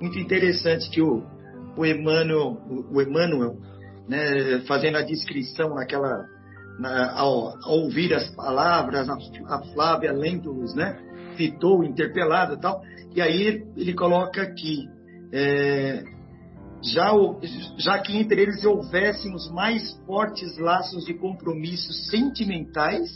muito 0.00 0.18
interessante 0.18 0.90
que 0.90 1.00
o, 1.00 1.22
o 1.76 1.86
Emmanuel, 1.86 2.58
o, 2.68 2.96
o 2.96 3.02
Emmanuel 3.02 3.56
né, 4.08 4.60
fazendo 4.66 4.98
a 4.98 5.02
descrição 5.02 5.74
naquela. 5.74 6.26
Na, 6.78 7.12
ao, 7.12 7.54
ao, 7.64 7.80
ouvir 7.84 8.12
as 8.14 8.34
palavras, 8.34 9.08
a, 9.08 9.14
a 9.14 9.62
Flávia 9.72 10.10
lendo-os, 10.10 10.74
né? 10.74 10.98
Fitou, 11.36 11.84
interpelado 11.84 12.54
e 12.54 12.60
tal. 12.60 12.82
E 13.14 13.20
aí 13.20 13.64
ele 13.76 13.94
coloca 13.94 14.42
aqui. 14.42 14.88
É, 15.32 16.04
já, 16.82 17.12
já 17.78 17.98
que 18.00 18.16
entre 18.16 18.42
eles 18.42 18.64
houvessem 18.64 19.34
os 19.34 19.50
mais 19.50 19.92
fortes 20.04 20.58
laços 20.58 21.04
de 21.04 21.14
compromissos 21.14 22.08
sentimentais, 22.08 23.08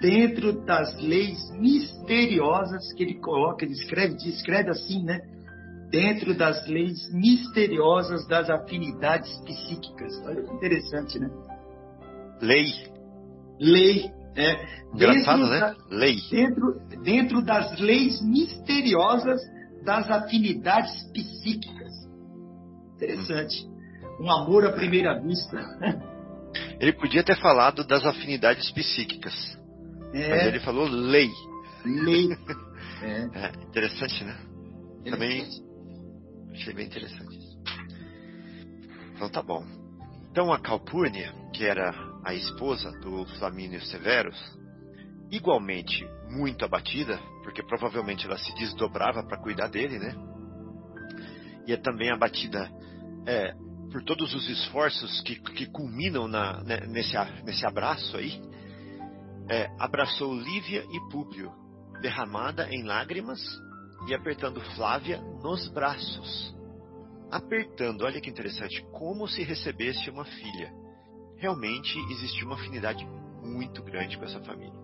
dentro 0.00 0.52
das 0.64 0.98
leis 1.00 1.38
misteriosas 1.52 2.92
que 2.94 3.04
ele 3.04 3.14
coloca, 3.20 3.64
ele 3.64 3.74
escreve, 3.74 4.16
escreve 4.28 4.70
assim, 4.70 5.04
né? 5.04 5.20
Dentro 5.90 6.34
das 6.34 6.66
leis 6.66 7.12
misteriosas 7.12 8.26
das 8.26 8.48
afinidades 8.50 9.30
psíquicas. 9.44 10.12
Olha 10.24 10.42
que 10.42 10.54
interessante, 10.54 11.18
né? 11.18 11.30
Lei. 12.40 12.66
Lei. 13.60 14.10
É, 14.34 14.82
Engraçado, 14.94 15.46
né? 15.46 15.60
Da, 15.60 15.76
lei. 15.90 16.16
Dentro, 16.30 16.80
dentro 17.04 17.44
das 17.44 17.78
leis 17.78 18.20
misteriosas 18.22 19.40
das 19.84 20.10
afinidades 20.10 21.02
psíquicas. 21.12 21.92
Interessante. 22.94 23.66
Um 24.20 24.30
amor 24.30 24.66
à 24.66 24.72
primeira 24.72 25.20
vista. 25.20 25.58
Ele 26.78 26.92
podia 26.92 27.24
ter 27.24 27.36
falado 27.40 27.84
das 27.86 28.04
afinidades 28.04 28.70
psíquicas. 28.70 29.34
É. 30.12 30.28
Mas 30.28 30.46
ele 30.48 30.60
falou 30.60 30.86
lei. 30.86 31.30
Lei. 31.84 32.28
É. 33.02 33.22
é 33.34 33.52
interessante, 33.64 34.22
né? 34.22 34.38
Interessante. 35.00 35.10
Também 35.10 36.52
achei 36.52 36.72
bem 36.72 36.86
interessante 36.86 37.36
isso. 37.36 37.58
Então 39.12 39.28
tá 39.28 39.42
bom. 39.42 39.64
Então 40.30 40.52
a 40.52 40.60
Calpurnia, 40.60 41.34
que 41.52 41.64
era 41.64 41.92
a 42.24 42.32
esposa 42.32 42.92
do 43.00 43.26
Flamínio 43.38 43.80
Severus, 43.86 44.38
igualmente 45.32 46.06
muito 46.30 46.64
abatida, 46.64 47.18
porque 47.42 47.62
provavelmente 47.62 48.26
ela 48.26 48.38
se 48.38 48.54
desdobrava 48.54 49.22
para 49.22 49.40
cuidar 49.40 49.68
dele, 49.68 49.98
né? 49.98 50.14
E 51.66 51.72
é 51.72 51.76
também 51.76 52.10
abatida 52.10 52.70
é, 53.26 53.54
por 53.90 54.02
todos 54.02 54.34
os 54.34 54.48
esforços 54.48 55.20
que, 55.20 55.36
que 55.36 55.66
culminam 55.66 56.26
na, 56.26 56.62
né, 56.64 56.80
nesse, 56.86 57.14
nesse 57.44 57.66
abraço 57.66 58.16
aí, 58.16 58.40
é, 59.48 59.68
abraçou 59.78 60.34
Lívia 60.34 60.84
e 60.90 61.10
Públio, 61.10 61.52
derramada 62.00 62.68
em 62.70 62.82
lágrimas 62.84 63.40
e 64.08 64.14
apertando 64.14 64.60
Flávia 64.74 65.20
nos 65.42 65.68
braços. 65.68 66.56
Apertando, 67.30 68.02
olha 68.02 68.20
que 68.20 68.30
interessante, 68.30 68.82
como 68.92 69.28
se 69.28 69.42
recebesse 69.42 70.10
uma 70.10 70.24
filha. 70.24 70.72
Realmente 71.36 71.98
existia 72.10 72.44
uma 72.44 72.56
afinidade 72.56 73.06
muito 73.42 73.82
grande 73.82 74.16
com 74.16 74.24
essa 74.24 74.40
família. 74.40 74.80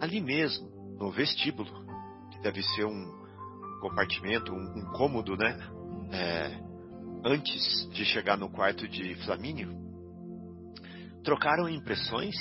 Ali 0.00 0.20
mesmo, 0.20 0.71
no 0.98 1.10
vestíbulo, 1.10 1.70
que 2.30 2.40
deve 2.40 2.62
ser 2.62 2.84
um 2.84 3.22
compartimento, 3.80 4.52
um, 4.52 4.78
um 4.78 4.92
cômodo, 4.92 5.36
né? 5.36 5.58
É, 6.12 6.62
antes 7.24 7.88
de 7.90 8.04
chegar 8.04 8.36
no 8.36 8.50
quarto 8.50 8.86
de 8.86 9.14
Flamínio, 9.24 9.72
trocaram 11.24 11.68
impressões 11.68 12.34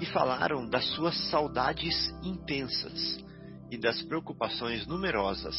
e 0.00 0.06
falaram 0.06 0.68
das 0.68 0.84
suas 0.94 1.16
saudades 1.30 2.12
intensas 2.22 3.22
e 3.70 3.78
das 3.78 4.02
preocupações 4.02 4.86
numerosas, 4.86 5.56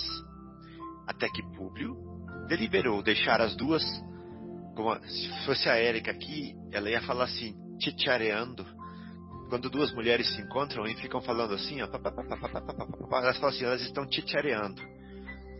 até 1.08 1.28
que 1.30 1.42
Públio 1.56 1.96
deliberou 2.48 3.02
deixar 3.02 3.42
as 3.42 3.56
duas, 3.56 3.84
como 4.76 4.96
se 5.08 5.46
fosse 5.46 5.70
a 5.70 5.76
Érica 5.76 6.12
aqui, 6.12 6.56
ela 6.72 6.90
ia 6.90 7.02
falar 7.02 7.26
assim, 7.26 7.56
titiareando, 7.80 8.66
quando 9.50 9.70
duas 9.70 9.94
mulheres 9.94 10.34
se 10.34 10.42
encontram 10.42 10.86
e 10.88 10.96
ficam 10.96 11.22
falando 11.22 11.54
assim, 11.54 11.82
ó, 11.82 11.86
elas 11.86 13.38
falam 13.38 13.56
assim, 13.56 13.66
elas 13.66 13.82
estão 13.82 14.06
titiareando. 14.06 14.82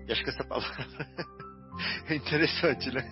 E 0.08 0.12
acho 0.12 0.24
que 0.24 0.30
essa 0.30 0.44
palavra 0.44 0.88
é 2.08 2.16
interessante, 2.16 2.92
né? 2.92 3.04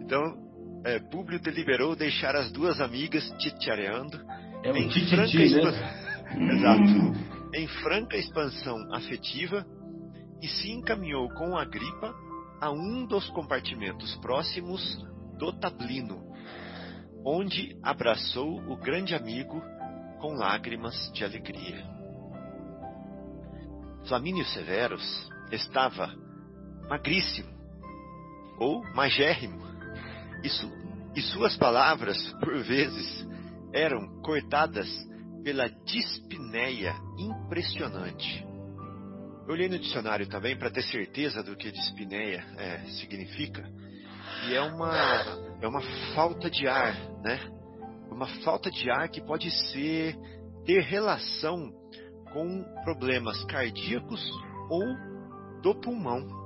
Então, 0.00 0.36
é, 0.84 0.98
Públio 0.98 1.40
deliberou 1.40 1.96
deixar 1.96 2.36
as 2.36 2.52
duas 2.52 2.80
amigas 2.80 3.30
titiareando 3.38 4.20
é 4.62 4.70
em, 4.70 4.90
franca 4.90 5.38
né? 5.38 6.54
Exato. 6.54 7.54
em 7.54 7.66
franca 7.82 8.16
expansão 8.16 8.76
afetiva 8.92 9.66
e 10.42 10.48
se 10.48 10.70
encaminhou 10.70 11.28
com 11.30 11.56
a 11.56 11.64
gripa 11.64 12.14
a 12.60 12.70
um 12.70 13.06
dos 13.06 13.28
compartimentos 13.30 14.14
próximos 14.16 14.82
do 15.38 15.52
tablino, 15.52 16.22
onde 17.24 17.76
abraçou 17.82 18.58
o 18.70 18.76
grande 18.76 19.14
amigo 19.14 19.62
com 20.20 20.34
lágrimas 20.34 21.10
de 21.12 21.24
alegria. 21.24 21.82
Flamínio 24.06 24.44
Severus 24.46 25.30
estava 25.50 26.14
magríssimo 26.88 27.48
ou 28.58 28.82
magérrimo. 28.94 29.64
Isso, 30.42 30.70
e 31.16 31.22
suas 31.22 31.56
palavras, 31.56 32.18
por 32.40 32.62
vezes, 32.62 33.26
eram 33.72 34.20
cortadas 34.20 34.88
pela 35.42 35.68
dispneia 35.84 36.94
impressionante. 37.18 38.44
Eu 39.46 39.52
olhei 39.52 39.68
no 39.68 39.78
dicionário 39.78 40.26
também 40.26 40.56
para 40.56 40.70
ter 40.70 40.82
certeza 40.82 41.42
do 41.42 41.56
que 41.56 41.70
dispneia 41.70 42.44
é, 42.56 42.78
significa. 42.98 43.62
E 44.48 44.54
é 44.54 44.60
uma, 44.60 44.92
é 45.64 45.68
uma 45.68 45.82
falta 46.14 46.50
de 46.50 46.68
ar, 46.68 46.94
né? 47.22 47.40
Uma 48.10 48.26
falta 48.44 48.70
de 48.70 48.90
ar 48.90 49.08
que 49.08 49.20
pode 49.20 49.50
ser 49.50 50.16
ter 50.64 50.82
relação 50.82 51.72
com 52.32 52.62
problemas 52.84 53.42
cardíacos 53.44 54.22
ou 54.68 54.82
do 55.62 55.74
pulmão. 55.80 56.44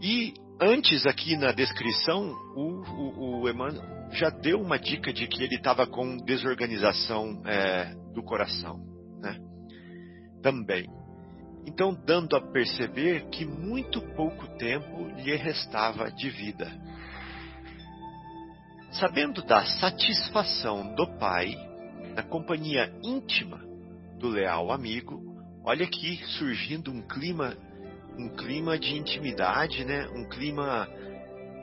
E 0.00 0.32
antes 0.60 1.04
aqui 1.06 1.36
na 1.36 1.52
descrição, 1.52 2.32
o, 2.54 2.82
o, 2.88 3.42
o 3.42 3.48
Emmanuel 3.48 3.82
já 4.12 4.30
deu 4.30 4.60
uma 4.60 4.78
dica 4.78 5.12
de 5.12 5.26
que 5.26 5.42
ele 5.42 5.56
estava 5.56 5.86
com 5.86 6.16
desorganização 6.18 7.42
é, 7.44 7.94
do 8.14 8.22
coração, 8.22 8.78
né? 9.20 9.36
Também. 10.42 10.86
Então, 11.66 11.92
dando 11.92 12.34
a 12.34 12.40
perceber 12.40 13.28
que 13.28 13.44
muito 13.44 14.00
pouco 14.14 14.46
tempo 14.56 15.08
lhe 15.16 15.36
restava 15.36 16.10
de 16.10 16.30
vida. 16.30 16.72
Sabendo 18.98 19.42
da 19.42 19.64
satisfação 19.64 20.94
do 20.94 21.06
pai, 21.18 21.54
na 22.16 22.22
companhia 22.24 22.92
íntima 23.02 23.60
do 24.18 24.28
leal 24.28 24.72
amigo, 24.72 25.22
olha 25.64 25.84
aqui 25.84 26.16
surgindo 26.38 26.90
um 26.90 27.02
clima 27.02 27.56
um 28.18 28.28
clima 28.30 28.76
de 28.76 28.96
intimidade, 28.96 29.84
né? 29.84 30.08
Um 30.08 30.28
clima 30.28 30.88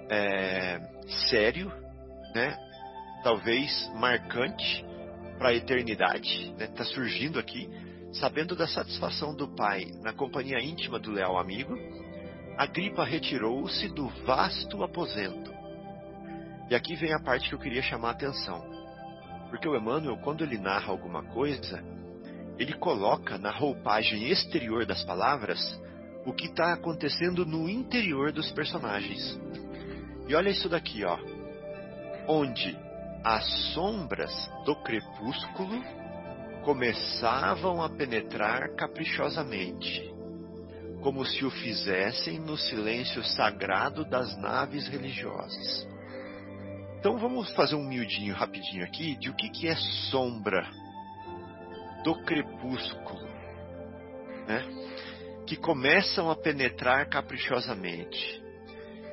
é, 0.09 0.79
sério, 1.29 1.69
né? 2.33 2.57
Talvez 3.21 3.91
marcante 3.95 4.85
para 5.37 5.49
a 5.49 5.53
eternidade, 5.53 6.53
né? 6.57 6.67
Tá 6.67 6.85
surgindo 6.85 7.37
aqui, 7.37 7.69
sabendo 8.13 8.55
da 8.55 8.67
satisfação 8.67 9.35
do 9.35 9.49
pai 9.49 9.91
na 10.01 10.13
companhia 10.13 10.63
íntima 10.63 10.97
do 10.97 11.11
leal 11.11 11.37
amigo, 11.37 11.77
Agripa 12.57 13.03
retirou-se 13.03 13.89
do 13.89 14.07
vasto 14.25 14.81
aposento. 14.81 15.54
E 16.69 16.75
aqui 16.75 16.95
vem 16.95 17.13
a 17.13 17.19
parte 17.19 17.49
que 17.49 17.55
eu 17.55 17.59
queria 17.59 17.81
chamar 17.81 18.09
a 18.09 18.11
atenção. 18.11 18.63
Porque 19.49 19.67
o 19.67 19.75
Emmanuel, 19.75 20.17
quando 20.17 20.43
ele 20.43 20.57
narra 20.57 20.91
alguma 20.91 21.23
coisa, 21.23 21.83
ele 22.57 22.73
coloca 22.73 23.37
na 23.37 23.51
roupagem 23.51 24.29
exterior 24.29 24.85
das 24.85 25.03
palavras 25.03 25.59
o 26.25 26.33
que 26.33 26.47
está 26.47 26.73
acontecendo 26.73 27.45
no 27.45 27.69
interior 27.69 28.31
dos 28.31 28.51
personagens. 28.51 29.39
E 30.27 30.33
olha 30.33 30.49
isso 30.49 30.67
daqui, 30.67 31.03
ó. 31.05 31.19
Onde 32.27 32.75
as 33.23 33.45
sombras 33.73 34.31
do 34.65 34.75
crepúsculo 34.77 35.83
começavam 36.63 37.83
a 37.83 37.89
penetrar 37.89 38.73
caprichosamente, 38.75 40.11
como 41.03 41.23
se 41.23 41.45
o 41.45 41.51
fizessem 41.51 42.39
no 42.39 42.57
silêncio 42.57 43.23
sagrado 43.23 44.03
das 44.03 44.35
naves 44.37 44.87
religiosas. 44.87 45.94
Então 47.05 47.19
vamos 47.19 47.53
fazer 47.53 47.75
um 47.75 47.83
miudinho 47.83 48.33
rapidinho 48.33 48.83
aqui 48.83 49.15
de 49.17 49.29
o 49.29 49.35
que, 49.35 49.47
que 49.51 49.67
é 49.67 49.75
sombra 50.09 50.67
do 52.03 52.15
crepúsculo. 52.23 53.29
Né? 54.47 54.65
que 55.45 55.55
começam 55.55 56.31
a 56.31 56.35
penetrar 56.35 57.07
caprichosamente. 57.07 58.41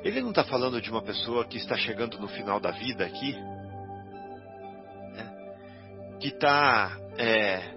Ele 0.02 0.22
não 0.22 0.31
está 0.31 0.42
falando 0.42 0.81
de 0.81 0.90
uma 0.90 1.02
pessoa 1.02 1.44
que 1.44 1.59
está 1.59 1.76
chegando 1.76 2.18
no 2.18 2.28
final 2.28 2.59
da 2.59 2.70
vida 2.70 3.05
aqui, 3.05 3.35
né? 5.12 6.16
que 6.18 6.28
está 6.28 6.98
é, 7.18 7.74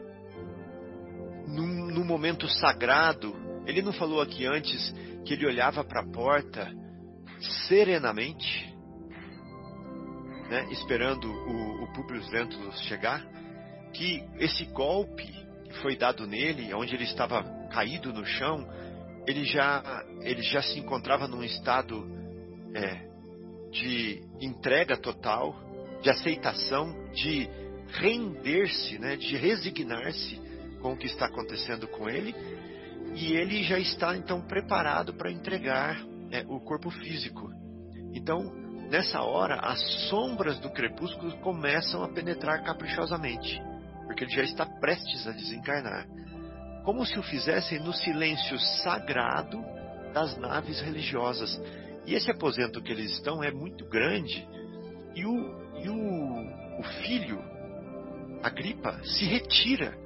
num, 1.46 1.88
num 1.88 2.06
momento 2.06 2.48
sagrado. 2.48 3.36
Ele 3.66 3.82
não 3.82 3.92
falou 3.92 4.22
aqui 4.22 4.46
antes 4.46 4.94
que 5.26 5.34
ele 5.34 5.46
olhava 5.46 5.84
para 5.84 6.00
a 6.00 6.10
porta 6.10 6.72
serenamente, 7.68 8.75
né, 10.50 10.68
esperando 10.72 11.32
o, 11.32 11.84
o 11.84 11.94
Publius 11.94 12.30
Lentulus 12.30 12.80
chegar, 12.82 13.26
que 13.94 14.24
esse 14.38 14.66
golpe 14.66 15.26
que 15.66 15.82
foi 15.82 15.96
dado 15.96 16.28
nele, 16.28 16.74
onde 16.74 16.94
ele 16.94 17.06
estava 17.06 17.44
caído 17.70 18.14
no 18.14 18.26
chão, 18.26 18.68
ele 19.28 19.44
já, 19.46 20.06
ele 20.22 20.42
já 20.42 20.62
se 20.62 20.80
encontrava 20.80 21.28
num 21.28 21.44
estado 21.44 22.06
é, 22.74 23.08
de 23.72 24.22
entrega 24.40 24.98
total, 24.98 25.56
de 26.02 26.10
aceitação, 26.10 26.94
de 27.14 27.50
render-se, 27.88 29.00
né, 29.00 29.16
de 29.16 29.36
resignar-se 29.38 30.40
com 30.82 30.94
o 30.94 30.98
que 30.98 31.08
está 31.08 31.26
acontecendo 31.26 31.88
com 31.88 32.08
ele, 32.08 32.36
e 33.16 33.34
ele 33.34 33.64
já 33.64 33.80
está 33.80 34.16
então 34.16 34.42
preparado 34.42 35.14
para 35.14 35.32
entregar 35.32 35.98
é, 36.32 36.46
o 36.48 36.60
corpo 36.60 36.90
físico. 36.90 37.50
Então, 38.14 38.65
nessa 38.90 39.22
hora, 39.22 39.56
as 39.56 39.80
sombras 40.10 40.60
do 40.60 40.70
crepúsculo 40.70 41.38
começam 41.40 42.04
a 42.04 42.10
penetrar 42.10 42.64
caprichosamente, 42.64 43.62
porque 44.06 44.24
ele 44.24 44.32
já 44.32 44.44
está 44.44 44.66
prestes 44.66 45.28
a 45.28 45.32
desencarnar, 45.32 46.08
como 46.84 47.06
se 47.06 47.18
o 47.18 47.24
fizessem 47.24 47.80
no 47.80 47.94
silêncio 47.94 48.60
sagrado 48.84 49.64
das 50.14 50.38
naves 50.38 50.80
religiosas. 50.82 51.60
E 52.06 52.14
esse 52.14 52.30
aposento 52.30 52.82
que 52.82 52.92
eles 52.92 53.12
estão 53.12 53.44
é 53.44 53.52
muito 53.52 53.86
grande, 53.90 54.48
e 55.16 55.26
o, 55.26 55.80
e 55.80 55.90
o, 55.90 56.80
o 56.80 56.84
filho, 57.04 57.44
Agripa, 58.44 59.00
se 59.04 59.26
retira 59.26 59.98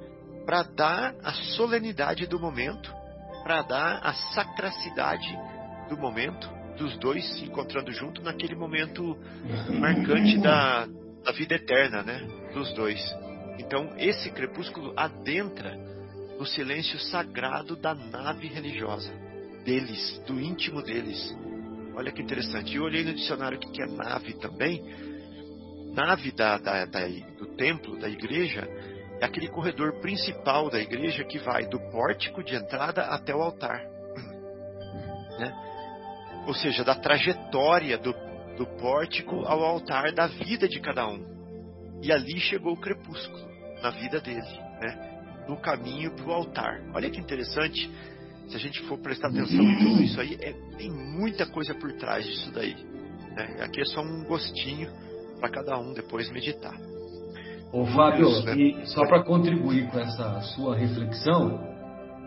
para 0.46 0.62
dar 0.62 1.14
a 1.22 1.32
solenidade 1.32 2.26
do 2.26 2.40
momento, 2.40 2.92
para 3.42 3.62
dar 3.62 4.00
a 4.02 4.12
sacracidade 4.34 5.28
do 5.88 5.96
momento, 5.96 6.50
dos 6.76 6.96
dois 6.98 7.24
se 7.38 7.44
encontrando 7.44 7.92
junto 7.92 8.22
naquele 8.22 8.54
momento 8.54 9.16
marcante 9.78 10.38
da, 10.38 10.86
da 11.24 11.32
vida 11.32 11.54
eterna, 11.54 12.02
né? 12.02 12.26
Dos 12.52 12.72
dois. 12.74 13.00
Então, 13.58 13.92
esse 13.98 14.30
crepúsculo 14.30 14.92
adentra 14.96 15.78
o 16.38 16.46
silêncio 16.46 16.98
sagrado 16.98 17.76
da 17.76 17.94
nave 17.94 18.48
religiosa, 18.48 19.12
deles, 19.64 20.18
do 20.26 20.40
íntimo 20.40 20.82
deles. 20.82 21.36
Olha 21.94 22.10
que 22.10 22.22
interessante. 22.22 22.74
Eu 22.74 22.84
olhei 22.84 23.04
no 23.04 23.12
dicionário 23.12 23.58
o 23.58 23.60
que 23.60 23.82
é 23.82 23.86
nave 23.86 24.32
também. 24.34 24.82
Nave 25.92 26.32
da, 26.32 26.56
da, 26.56 26.86
da, 26.86 27.06
do 27.38 27.46
templo, 27.56 27.98
da 27.98 28.08
igreja, 28.08 28.66
é 29.20 29.24
aquele 29.24 29.48
corredor 29.48 30.00
principal 30.00 30.70
da 30.70 30.80
igreja 30.80 31.24
que 31.24 31.38
vai 31.38 31.66
do 31.66 31.78
pórtico 31.90 32.42
de 32.42 32.54
entrada 32.54 33.02
até 33.02 33.34
o 33.34 33.42
altar. 33.42 33.84
Né? 35.38 35.69
Ou 36.46 36.54
seja, 36.54 36.84
da 36.84 36.94
trajetória 36.94 37.98
do, 37.98 38.12
do 38.56 38.66
pórtico 38.78 39.44
ao 39.46 39.62
altar 39.64 40.12
da 40.12 40.26
vida 40.26 40.68
de 40.68 40.80
cada 40.80 41.06
um. 41.06 41.24
E 42.02 42.10
ali 42.10 42.38
chegou 42.40 42.72
o 42.72 42.80
crepúsculo, 42.80 43.48
na 43.82 43.90
vida 43.90 44.20
dele, 44.20 44.40
né? 44.80 45.10
no 45.48 45.56
caminho 45.56 46.12
para 46.12 46.26
o 46.26 46.32
altar. 46.32 46.80
Olha 46.94 47.10
que 47.10 47.20
interessante, 47.20 47.90
se 48.48 48.56
a 48.56 48.58
gente 48.58 48.80
for 48.82 48.98
prestar 48.98 49.28
atenção 49.28 49.62
em 49.62 49.78
tudo 49.78 50.02
isso 50.02 50.20
aí, 50.20 50.38
é, 50.40 50.52
tem 50.76 50.90
muita 50.90 51.46
coisa 51.46 51.74
por 51.74 51.92
trás 51.92 52.24
disso 52.24 52.50
daí. 52.52 52.74
Né? 53.36 53.56
Aqui 53.60 53.80
é 53.80 53.84
só 53.84 54.00
um 54.00 54.24
gostinho 54.24 54.90
para 55.38 55.50
cada 55.50 55.78
um 55.78 55.92
depois 55.92 56.30
meditar. 56.30 56.76
Ô 57.72 57.86
Fábio, 57.86 58.28
né? 58.44 58.54
e 58.56 58.86
só 58.86 59.06
para 59.06 59.22
contribuir 59.22 59.88
com 59.90 59.98
essa 60.00 60.40
sua 60.54 60.76
reflexão, 60.76 61.69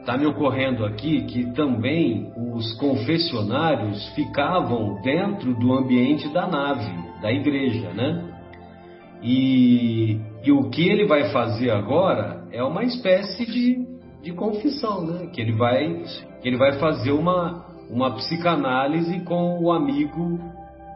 está 0.04 0.18
me 0.18 0.26
ocorrendo 0.26 0.86
aqui 0.86 1.24
que 1.24 1.54
também 1.54 2.30
os 2.36 2.74
confessionários 2.74 4.06
ficavam 4.10 5.02
dentro 5.02 5.58
do 5.58 5.72
ambiente 5.74 6.28
da 6.28 6.46
nave, 6.46 6.92
da 7.22 7.32
igreja, 7.32 7.90
né? 7.94 8.30
E, 9.22 10.20
e 10.44 10.52
o 10.52 10.70
que 10.70 10.90
ele 10.90 11.06
vai 11.06 11.32
fazer 11.32 11.72
agora 11.72 12.44
é 12.52 12.62
uma 12.62 12.84
espécie 12.84 13.46
de, 13.46 13.88
de 14.22 14.34
confissão, 14.34 15.06
né? 15.06 15.28
Que 15.28 15.40
ele 15.40 15.54
vai, 15.54 16.04
que 16.42 16.48
ele 16.50 16.58
vai 16.58 16.74
fazer 16.74 17.14
uma, 17.14 17.66
uma 17.90 18.12
psicanálise 18.16 19.22
com 19.22 19.64
o 19.64 19.72
amigo 19.72 20.38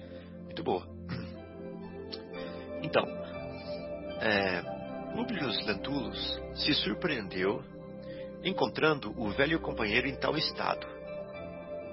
É, 4.21 4.61
Publius 5.15 5.65
Lentulus 5.65 6.41
se 6.55 6.73
surpreendeu 6.73 7.63
encontrando 8.43 9.13
o 9.17 9.29
velho 9.31 9.59
companheiro 9.59 10.07
em 10.07 10.15
tal 10.15 10.37
estado. 10.37 10.85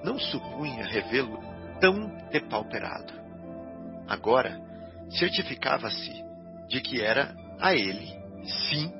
Não 0.03 0.19
supunha 0.19 0.85
revê-lo 0.85 1.39
tão 1.79 2.07
depauperado. 2.29 3.13
Agora, 4.07 4.61
certificava-se 5.09 6.11
de 6.67 6.81
que 6.81 7.01
era 7.01 7.35
a 7.59 7.73
ele, 7.73 8.07
sim, 8.69 8.91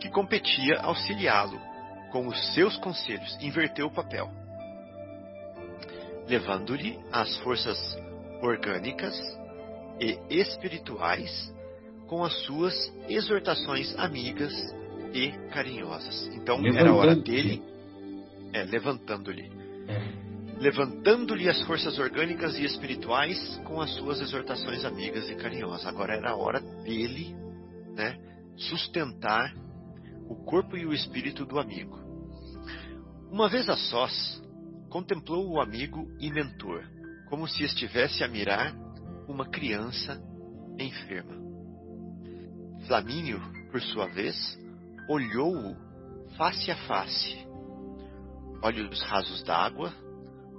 que 0.00 0.10
competia 0.10 0.80
auxiliá-lo 0.80 1.60
com 2.10 2.26
os 2.26 2.54
seus 2.54 2.76
conselhos. 2.78 3.36
Inverteu 3.40 3.86
o 3.86 3.92
papel, 3.92 4.30
levando-lhe 6.26 6.98
as 7.12 7.36
forças 7.38 7.78
orgânicas 8.42 9.16
e 10.00 10.18
espirituais 10.30 11.54
com 12.06 12.24
as 12.24 12.34
suas 12.44 12.74
exortações 13.08 13.94
amigas 13.98 14.52
e 15.12 15.30
carinhosas. 15.50 16.28
Então 16.34 16.58
era 16.66 16.90
a 16.90 16.94
hora 16.94 17.14
dele, 17.14 17.62
é, 18.52 18.64
levantando-lhe, 18.64 19.50
é. 19.88 20.60
levantando-lhe 20.60 21.48
as 21.48 21.60
forças 21.62 21.98
orgânicas 21.98 22.58
e 22.58 22.64
espirituais 22.64 23.60
com 23.64 23.80
as 23.80 23.90
suas 23.94 24.20
exortações 24.20 24.84
amigas 24.84 25.28
e 25.28 25.34
carinhosas. 25.34 25.86
Agora 25.86 26.14
era 26.14 26.30
a 26.30 26.36
hora 26.36 26.60
dele, 26.60 27.34
né, 27.94 28.18
sustentar 28.56 29.54
o 30.28 30.36
corpo 30.44 30.76
e 30.76 30.86
o 30.86 30.92
espírito 30.92 31.44
do 31.44 31.58
amigo. 31.58 31.98
Uma 33.30 33.48
vez 33.48 33.68
a 33.68 33.76
sós, 33.76 34.42
contemplou 34.88 35.48
o 35.48 35.60
amigo 35.60 36.08
e 36.20 36.30
mentor 36.30 36.84
como 37.28 37.46
se 37.48 37.64
estivesse 37.64 38.22
a 38.22 38.28
mirar 38.28 38.74
uma 39.28 39.48
criança 39.48 40.20
enferma. 40.78 41.45
Flamínio, 42.86 43.40
por 43.70 43.80
sua 43.82 44.06
vez, 44.06 44.36
olhou-o 45.08 45.76
face 46.36 46.70
a 46.70 46.76
face. 46.86 47.36
Olhos 48.62 49.02
rasos 49.02 49.42
d'água, 49.42 49.92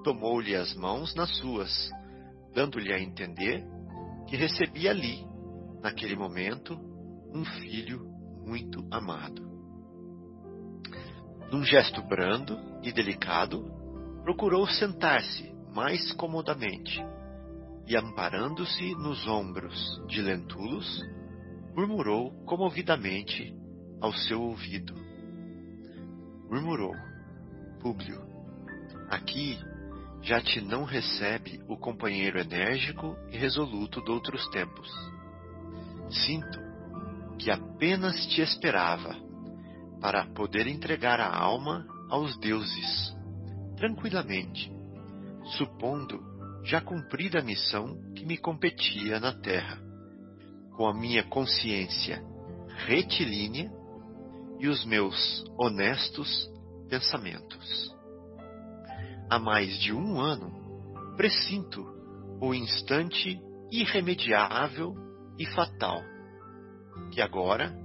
tomou-lhe 0.04 0.56
as 0.56 0.74
mãos 0.76 1.16
nas 1.16 1.36
suas, 1.38 1.90
dando-lhe 2.54 2.92
a 2.92 3.00
entender 3.00 3.63
que 4.28 4.36
recebia 4.36 4.92
ali, 4.92 5.26
naquele 5.82 6.16
momento, 6.16 6.78
um 7.34 7.46
filho 7.46 8.06
muito 8.46 8.86
amado. 8.92 9.48
Num 11.51 11.64
gesto 11.64 12.01
brando 12.01 12.60
e 12.84 12.91
delicado, 12.91 13.64
procurou 14.24 14.68
sentar-se 14.68 15.49
mais 15.74 16.12
comodamente, 16.14 17.01
e 17.86 17.95
amparando-se 17.95 18.95
nos 18.95 19.26
ombros 19.28 20.01
de 20.08 20.22
Lentulus, 20.22 21.01
murmurou 21.78 22.32
comovidamente 22.43 23.53
ao 24.01 24.11
seu 24.11 24.41
ouvido. 24.41 24.95
Murmurou, 26.49 26.95
Públio, 27.80 28.19
aqui 29.07 29.59
já 30.23 30.41
te 30.41 30.59
não 30.59 30.86
recebe 30.86 31.61
o 31.67 31.78
companheiro 31.78 32.39
enérgico 32.39 33.15
e 33.32 33.38
resoluto 33.38 34.03
de 34.03 34.09
outros 34.09 34.49
tempos. 34.49 34.89
Sinto 36.09 36.59
que 37.38 37.51
apenas 37.51 38.25
te 38.25 38.41
esperava 38.41 39.15
para 40.01 40.25
poder 40.34 40.65
entregar 40.65 41.19
a 41.19 41.30
alma 41.30 41.86
aos 42.09 42.36
deuses, 42.39 43.15
tranquilamente, 43.75 44.71
supondo 45.57 46.25
já 46.63 46.82
cumprida 46.82 47.39
a 47.39 47.43
missão 47.43 48.11
que 48.15 48.25
me 48.25 48.36
competia 48.36 49.19
na 49.19 49.32
Terra, 49.32 49.87
com 50.78 50.88
a 50.88 50.93
minha 50.93 51.23
consciência 51.23 52.23
retilínea 52.86 53.69
e 54.59 54.67
os 54.67 54.86
meus 54.86 55.43
honestos 55.57 56.47
pensamentos. 56.88 57.93
Há 59.28 59.39
mais 59.39 59.78
de 59.80 59.91
um 59.91 60.21
ano, 60.21 61.15
presinto 61.17 61.84
o 62.39 62.53
instante 62.53 63.41
irremediável 63.71 64.93
e 65.39 65.45
fatal, 65.47 66.01
que 67.11 67.21
agora, 67.21 67.75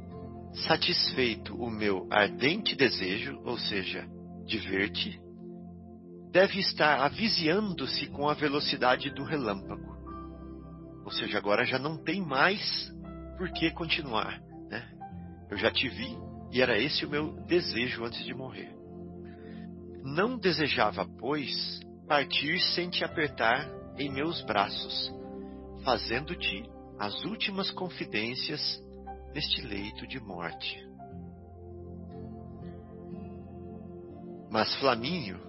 satisfeito 0.66 1.54
o 1.56 1.70
meu 1.70 2.06
ardente 2.10 2.76
desejo, 2.76 3.40
ou 3.42 3.58
seja, 3.58 4.06
de 4.44 4.58
ver-te, 4.58 5.18
deve 6.30 6.60
estar 6.60 7.00
aviziando-se 7.00 8.06
com 8.08 8.28
a 8.28 8.34
velocidade 8.34 9.10
do 9.10 9.24
relâmpago. 9.24 9.91
Ou 11.04 11.10
seja, 11.10 11.38
agora 11.38 11.64
já 11.64 11.78
não 11.78 11.96
tem 11.96 12.20
mais 12.20 12.92
por 13.36 13.50
que 13.52 13.70
continuar. 13.70 14.40
Né? 14.68 14.88
Eu 15.50 15.56
já 15.56 15.70
te 15.70 15.88
vi 15.88 16.16
e 16.50 16.60
era 16.60 16.78
esse 16.78 17.04
o 17.04 17.10
meu 17.10 17.32
desejo 17.46 18.04
antes 18.04 18.24
de 18.24 18.34
morrer. 18.34 18.74
Não 20.04 20.38
desejava, 20.38 21.06
pois, 21.18 21.80
partir 22.06 22.58
sem 22.74 22.90
te 22.90 23.04
apertar 23.04 23.68
em 23.96 24.10
meus 24.10 24.42
braços, 24.42 25.12
fazendo-te 25.84 26.68
as 26.98 27.24
últimas 27.24 27.70
confidências 27.70 28.60
neste 29.34 29.62
leito 29.62 30.06
de 30.06 30.20
morte. 30.20 30.86
Mas 34.50 34.74
Flamínio, 34.76 35.40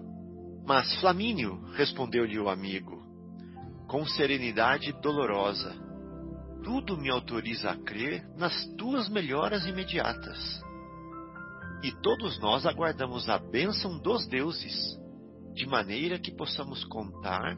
mas 0.65 0.95
Flamínio, 1.01 1.59
respondeu-lhe 1.73 2.39
o 2.39 2.47
amigo, 2.47 3.02
com 3.93 4.07
serenidade 4.07 4.91
dolorosa, 4.91 5.71
tudo 6.63 6.97
me 6.97 7.11
autoriza 7.11 7.69
a 7.69 7.77
crer 7.77 8.27
nas 8.35 8.65
tuas 8.75 9.07
melhoras 9.07 9.67
imediatas. 9.67 10.59
E 11.83 11.91
todos 12.01 12.39
nós 12.39 12.65
aguardamos 12.65 13.29
a 13.29 13.37
bênção 13.37 13.99
dos 13.99 14.27
deuses, 14.27 14.99
de 15.53 15.67
maneira 15.67 16.17
que 16.17 16.35
possamos 16.35 16.83
contar 16.85 17.55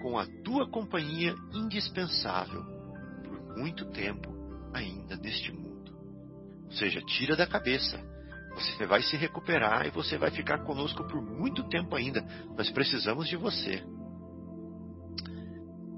com 0.00 0.16
a 0.16 0.24
tua 0.44 0.70
companhia 0.70 1.34
indispensável 1.52 2.62
por 3.24 3.58
muito 3.58 3.84
tempo 3.86 4.32
ainda 4.72 5.16
neste 5.16 5.50
mundo. 5.50 5.92
Ou 6.66 6.72
seja, 6.74 7.00
tira 7.00 7.34
da 7.34 7.44
cabeça. 7.44 7.98
Você 8.54 8.86
vai 8.86 9.02
se 9.02 9.16
recuperar 9.16 9.84
e 9.84 9.90
você 9.90 10.16
vai 10.16 10.30
ficar 10.30 10.58
conosco 10.58 11.02
por 11.08 11.20
muito 11.20 11.68
tempo 11.68 11.96
ainda. 11.96 12.24
Nós 12.56 12.70
precisamos 12.70 13.26
de 13.26 13.34
você. 13.34 13.82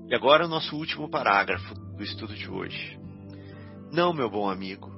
E 0.08 0.14
agora 0.14 0.44
o 0.44 0.48
nosso 0.48 0.76
último 0.76 1.08
parágrafo 1.08 1.74
do 1.96 2.02
estudo 2.02 2.34
de 2.34 2.50
hoje. 2.50 2.98
Não, 3.92 4.12
meu 4.12 4.28
bom 4.28 4.50
amigo, 4.50 4.90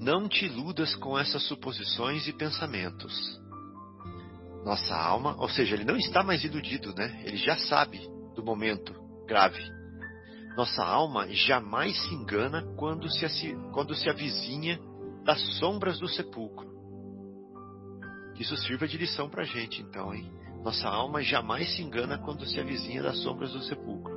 não 0.00 0.28
te 0.28 0.46
iludas 0.46 0.94
com 0.96 1.18
essas 1.18 1.42
suposições 1.46 2.26
e 2.26 2.32
pensamentos. 2.32 3.40
Nossa 4.64 4.94
alma, 4.94 5.36
ou 5.38 5.48
seja, 5.48 5.74
ele 5.74 5.84
não 5.84 5.96
está 5.96 6.22
mais 6.22 6.42
iludido, 6.42 6.94
né? 6.94 7.22
Ele 7.24 7.36
já 7.36 7.56
sabe 7.56 8.00
do 8.34 8.42
momento 8.42 8.94
grave. 9.26 9.62
Nossa 10.56 10.82
alma 10.82 11.28
jamais 11.28 11.96
se 12.04 12.14
engana 12.14 12.62
quando 12.76 13.10
se, 13.10 13.54
quando 13.72 13.94
se 13.94 14.08
avizinha 14.08 14.80
das 15.22 15.40
sombras 15.58 15.98
do 15.98 16.08
sepulcro. 16.08 16.66
Isso 18.38 18.56
sirva 18.56 18.88
de 18.88 18.96
lição 18.96 19.28
para 19.28 19.44
gente, 19.44 19.82
então, 19.82 20.14
hein? 20.14 20.30
Nossa 20.62 20.88
alma 20.88 21.22
jamais 21.22 21.74
se 21.74 21.82
engana 21.82 22.18
quando 22.18 22.46
se 22.46 22.58
avizinha 22.58 23.02
das 23.02 23.18
sombras 23.22 23.52
do 23.52 23.62
sepulcro. 23.62 24.15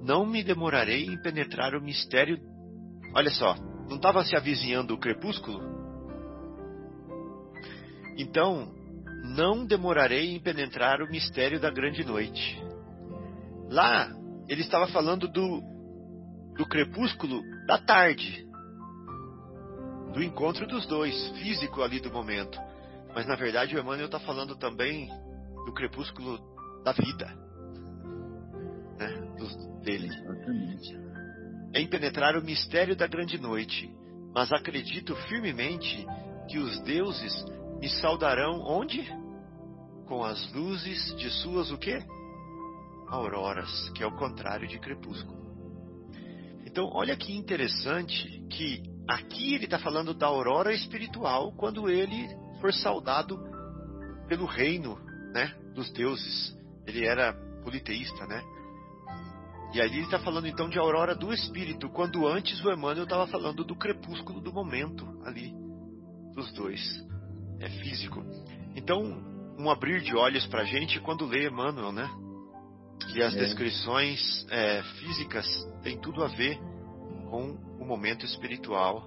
Não 0.00 0.24
me 0.24 0.42
demorarei 0.42 1.04
em 1.04 1.20
penetrar 1.20 1.74
o 1.74 1.82
mistério. 1.82 2.38
Olha 3.14 3.30
só, 3.30 3.54
não 3.88 3.96
estava 3.96 4.24
se 4.24 4.36
avizinhando 4.36 4.94
o 4.94 4.98
crepúsculo? 4.98 5.60
Então, 8.16 8.72
não 9.36 9.64
demorarei 9.64 10.34
em 10.34 10.40
penetrar 10.40 11.00
o 11.00 11.10
mistério 11.10 11.60
da 11.60 11.70
grande 11.70 12.04
noite. 12.04 12.62
Lá, 13.68 14.10
ele 14.48 14.62
estava 14.62 14.88
falando 14.88 15.28
do, 15.28 15.62
do 16.56 16.66
crepúsculo 16.66 17.40
da 17.66 17.78
tarde, 17.78 18.44
do 20.12 20.22
encontro 20.22 20.66
dos 20.66 20.86
dois, 20.86 21.14
físico 21.38 21.82
ali 21.82 22.00
do 22.00 22.12
momento. 22.12 22.58
Mas 23.14 23.26
na 23.26 23.36
verdade 23.36 23.76
o 23.76 23.80
Emmanuel 23.80 24.06
está 24.06 24.20
falando 24.20 24.56
também 24.56 25.08
do 25.64 25.72
crepúsculo 25.72 26.38
da 26.84 26.92
vida, 26.92 27.32
dele. 29.80 30.06
Exatamente. 30.08 30.98
Em 31.74 31.86
penetrar 31.86 32.36
o 32.36 32.44
mistério 32.44 32.96
da 32.96 33.06
grande 33.06 33.38
noite, 33.38 33.90
mas 34.34 34.52
acredito 34.52 35.14
firmemente 35.28 36.06
que 36.48 36.58
os 36.58 36.80
deuses 36.80 37.44
me 37.80 37.88
saudarão 37.88 38.60
onde? 38.60 39.02
Com 40.06 40.24
as 40.24 40.52
luzes 40.52 41.14
de 41.16 41.30
suas 41.30 41.70
o 41.70 41.78
quê? 41.78 42.02
auroras, 43.10 43.90
que 43.90 44.02
é 44.02 44.06
o 44.06 44.16
contrário 44.16 44.66
de 44.68 44.78
crepúsculo. 44.78 45.40
Então, 46.64 46.88
olha 46.92 47.16
que 47.16 47.36
interessante 47.36 48.46
que 48.48 48.82
aqui 49.08 49.54
ele 49.54 49.64
está 49.64 49.78
falando 49.78 50.14
da 50.14 50.26
aurora 50.26 50.72
espiritual 50.72 51.52
quando 51.52 51.90
ele 51.90 52.28
for 52.60 52.72
saudado 52.72 53.36
pelo 54.28 54.46
reino 54.46 54.96
né, 55.34 55.52
dos 55.74 55.90
deuses. 55.90 56.56
Ele 56.86 57.04
era 57.04 57.32
politeísta, 57.64 58.26
né? 58.26 58.40
E 59.72 59.80
aí 59.80 59.88
ele 59.88 60.02
está 60.02 60.18
falando 60.18 60.48
então 60.48 60.68
de 60.68 60.78
aurora 60.78 61.14
do 61.14 61.32
espírito, 61.32 61.88
quando 61.88 62.26
antes 62.26 62.62
o 62.64 62.70
Emmanuel 62.70 63.04
estava 63.04 63.26
falando 63.26 63.64
do 63.64 63.76
crepúsculo 63.76 64.40
do 64.40 64.52
momento 64.52 65.06
ali, 65.24 65.54
dos 66.34 66.52
dois. 66.52 66.80
É 67.60 67.68
físico. 67.68 68.24
Então, 68.74 69.02
um 69.58 69.70
abrir 69.70 70.00
de 70.00 70.16
olhos 70.16 70.46
para 70.46 70.62
a 70.62 70.64
gente 70.64 70.98
quando 71.00 71.26
lê 71.26 71.46
Emmanuel, 71.46 71.92
né? 71.92 72.10
que 73.06 73.22
as 73.22 73.34
é. 73.34 73.38
descrições 73.38 74.46
é, 74.50 74.82
físicas 74.98 75.46
têm 75.82 75.98
tudo 75.98 76.22
a 76.22 76.28
ver 76.28 76.58
com 77.28 77.56
o 77.78 77.84
momento 77.84 78.24
espiritual 78.24 79.04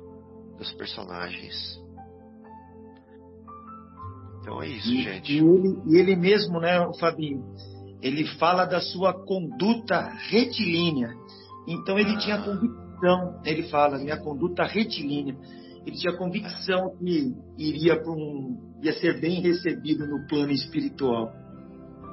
dos 0.58 0.72
personagens. 0.74 1.82
Então 4.42 4.62
é 4.62 4.68
isso, 4.68 4.92
e, 4.92 5.04
gente. 5.04 5.34
E 5.34 5.38
ele, 5.38 5.82
e 5.86 5.98
ele 5.98 6.16
mesmo, 6.16 6.60
né, 6.60 6.80
Fabinho, 7.00 7.44
ele 8.04 8.26
fala 8.38 8.66
da 8.66 8.82
sua 8.82 9.14
conduta 9.14 10.14
retilínea. 10.30 11.16
Então 11.66 11.98
ele 11.98 12.12
ah. 12.12 12.18
tinha 12.18 12.38
convicção, 12.38 13.42
ele 13.46 13.64
fala, 13.70 13.98
minha 13.98 14.18
conduta 14.18 14.66
retilínea. 14.66 15.36
Ele 15.86 15.96
tinha 15.98 16.16
convicção 16.18 16.96
que 16.98 17.34
iria 17.58 17.96
para 17.96 18.12
um, 18.12 18.78
ia 18.82 18.94
ser 18.94 19.20
bem 19.22 19.42
recebido 19.42 20.06
no 20.06 20.28
plano 20.28 20.52
espiritual. 20.52 21.32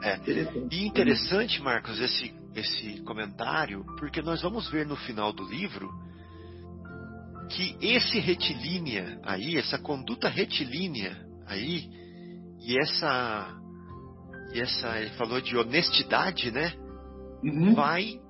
É. 0.02 0.16
Interessante. 0.16 0.76
E 0.76 0.86
interessante, 0.86 1.62
Marcos, 1.62 2.00
esse, 2.00 2.32
esse 2.54 3.02
comentário, 3.02 3.84
porque 3.98 4.22
nós 4.22 4.40
vamos 4.42 4.70
ver 4.70 4.86
no 4.86 4.96
final 4.96 5.32
do 5.32 5.44
livro 5.44 5.90
que 7.50 7.76
esse 7.80 8.20
retilínea 8.20 9.20
aí, 9.24 9.56
essa 9.56 9.76
conduta 9.76 10.28
retilínea 10.28 11.16
aí, 11.46 11.90
e 12.60 12.78
essa, 12.80 13.59
e 14.52 14.60
essa, 14.60 14.98
ele 14.98 15.10
falou 15.10 15.40
de 15.40 15.56
honestidade, 15.56 16.50
né? 16.50 16.72
Uhum. 17.42 17.74
Vai 17.74 18.20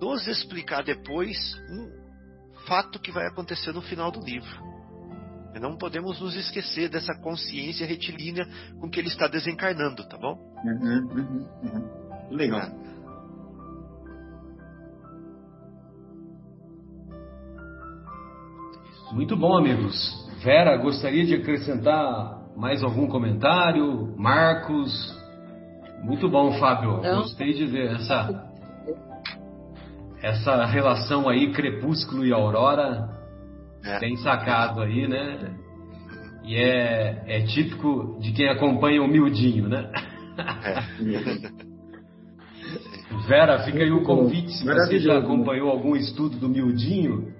nos 0.00 0.26
explicar 0.26 0.82
depois 0.82 1.36
um 1.70 2.02
fato 2.66 3.00
que 3.00 3.10
vai 3.10 3.26
acontecer 3.26 3.72
no 3.72 3.82
final 3.82 4.10
do 4.10 4.20
livro. 4.20 4.72
Não 5.60 5.76
podemos 5.76 6.20
nos 6.20 6.34
esquecer 6.34 6.88
dessa 6.88 7.14
consciência 7.20 7.86
retilínea 7.86 8.44
com 8.80 8.88
que 8.88 8.98
ele 8.98 9.08
está 9.08 9.28
desencarnando, 9.28 10.06
tá 10.08 10.16
bom? 10.16 10.38
Uhum, 10.64 11.08
uhum, 11.10 11.46
uhum. 11.62 12.28
Legal. 12.30 12.60
É. 12.60 12.92
Muito 19.12 19.36
bom, 19.36 19.58
amigos. 19.58 19.94
Vera, 20.42 20.76
gostaria 20.78 21.24
de 21.26 21.34
acrescentar 21.34 22.42
mais 22.56 22.82
algum 22.82 23.06
comentário? 23.06 24.16
Marcos? 24.16 24.90
Muito 26.02 26.28
bom, 26.28 26.52
Fábio. 26.58 27.00
Não. 27.00 27.22
Gostei 27.22 27.52
de 27.54 27.64
ver 27.66 27.92
essa, 27.92 28.50
essa 30.22 30.64
relação 30.64 31.28
aí, 31.28 31.52
crepúsculo 31.52 32.26
e 32.26 32.32
aurora 32.32 33.12
é. 33.84 33.98
Bem 33.98 34.16
sacado 34.16 34.80
aí, 34.80 35.08
né? 35.08 35.54
E 36.44 36.56
é, 36.56 37.22
é 37.26 37.40
típico 37.42 38.18
de 38.20 38.32
quem 38.32 38.48
acompanha 38.48 39.02
o 39.02 39.08
miudinho, 39.08 39.68
né? 39.68 39.90
É. 40.38 41.62
Vera, 43.26 43.58
fica 43.60 43.78
aí 43.78 43.92
o 43.92 44.02
convite 44.02 44.50
se 44.52 44.64
você 44.64 44.98
já 44.98 45.18
acompanhou 45.18 45.68
algum 45.68 45.94
estudo 45.94 46.38
do 46.38 46.48
miudinho, 46.48 47.32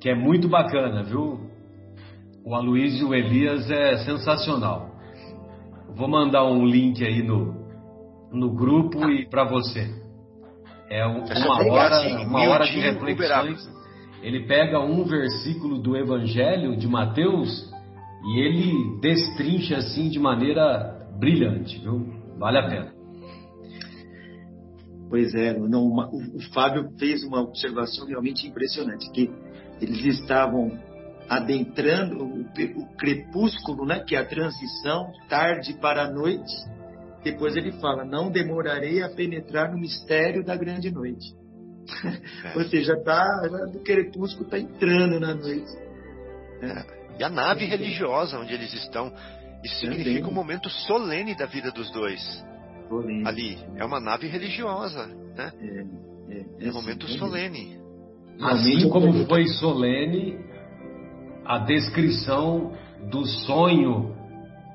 que 0.00 0.08
é 0.08 0.14
muito 0.14 0.48
bacana, 0.48 1.02
viu? 1.02 1.38
O 2.44 2.54
Aloysio 2.54 3.14
Elias 3.14 3.70
é 3.70 3.98
sensacional. 3.98 4.90
Vou 5.94 6.08
mandar 6.08 6.44
um 6.44 6.64
link 6.64 7.04
aí 7.04 7.22
no, 7.22 7.57
no 8.32 8.54
grupo 8.54 9.08
e 9.10 9.28
para 9.28 9.44
você. 9.44 9.88
É 10.90 11.04
uma 11.04 11.72
hora, 11.72 12.26
uma 12.26 12.42
hora 12.48 12.64
de 12.64 12.78
reflexões 12.78 13.78
ele 14.22 14.46
pega 14.46 14.80
um 14.80 15.04
versículo 15.04 15.78
do 15.78 15.96
Evangelho 15.96 16.76
de 16.76 16.88
Mateus 16.88 17.70
e 18.24 18.40
ele 18.40 19.00
destrincha 19.00 19.76
assim 19.76 20.08
de 20.08 20.18
maneira 20.18 21.06
brilhante, 21.18 21.78
viu? 21.78 22.06
Vale 22.38 22.58
a 22.58 22.68
pena. 22.68 22.92
Pois 25.08 25.34
é, 25.34 25.56
não, 25.58 25.84
o, 25.84 26.36
o 26.36 26.52
Fábio 26.52 26.90
fez 26.98 27.22
uma 27.22 27.40
observação 27.40 28.06
realmente 28.06 28.46
impressionante, 28.46 29.10
que 29.12 29.30
eles 29.80 30.04
estavam 30.20 30.78
adentrando 31.28 32.24
o, 32.24 32.40
o 32.42 32.96
crepúsculo, 32.96 33.86
né, 33.86 34.00
que 34.00 34.16
é 34.16 34.18
a 34.18 34.26
transição, 34.26 35.06
tarde 35.28 35.74
para 35.74 36.04
a 36.04 36.10
noite. 36.10 36.52
Depois 37.22 37.56
ele 37.56 37.72
fala: 37.72 38.04
Não 38.04 38.30
demorarei 38.30 39.02
a 39.02 39.08
penetrar 39.08 39.72
no 39.72 39.78
mistério 39.78 40.44
da 40.44 40.56
grande 40.56 40.90
noite. 40.90 41.34
É. 42.44 42.52
Ou 42.58 42.64
seja, 42.64 42.96
tá, 43.02 43.24
o 43.74 43.80
crepúsculo 43.80 44.44
está 44.44 44.58
entrando 44.58 45.18
na 45.18 45.34
noite. 45.34 45.76
É. 46.62 46.98
E 47.18 47.24
a 47.24 47.28
nave 47.28 47.64
religiosa 47.64 48.38
onde 48.38 48.54
eles 48.54 48.72
estão. 48.74 49.12
Isso 49.64 49.80
significa 49.80 50.28
um 50.28 50.32
momento 50.32 50.70
solene 50.70 51.36
da 51.36 51.46
vida 51.46 51.70
dos 51.72 51.90
dois. 51.90 52.20
Solene. 52.88 53.26
Ali. 53.26 53.58
É 53.76 53.84
uma 53.84 53.98
nave 53.98 54.28
religiosa. 54.28 55.06
Né? 55.06 55.52
É, 55.60 56.34
é, 56.34 56.66
é 56.66 56.70
um 56.70 56.74
momento 56.74 57.08
solene. 57.08 57.78
Assim 58.40 58.88
como 58.88 59.26
foi 59.26 59.46
solene 59.46 60.38
a 61.44 61.58
descrição 61.58 62.72
do 63.10 63.24
sonho 63.24 64.14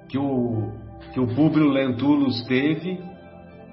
que 0.09 0.17
o, 0.17 0.69
que 1.13 1.19
o 1.19 1.27
Públio 1.35 1.67
Lentulus 1.67 2.43
teve 2.43 2.99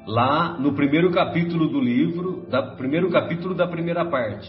lá 0.06 0.58
no 0.58 0.74
primeiro 0.74 1.10
capítulo 1.10 1.68
do 1.68 1.80
livro, 1.80 2.46
da 2.48 2.62
primeiro 2.62 3.10
capítulo 3.10 3.54
da 3.54 3.66
primeira 3.66 4.04
parte. 4.04 4.48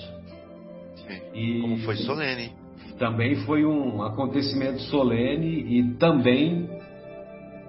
Sim, 0.95 1.21
e 1.33 1.61
como 1.61 1.77
foi 1.79 1.95
solene. 1.97 2.53
Também 2.97 3.35
foi 3.45 3.65
um 3.65 4.01
acontecimento 4.03 4.81
solene 4.83 5.79
e 5.79 5.93
também 5.95 6.69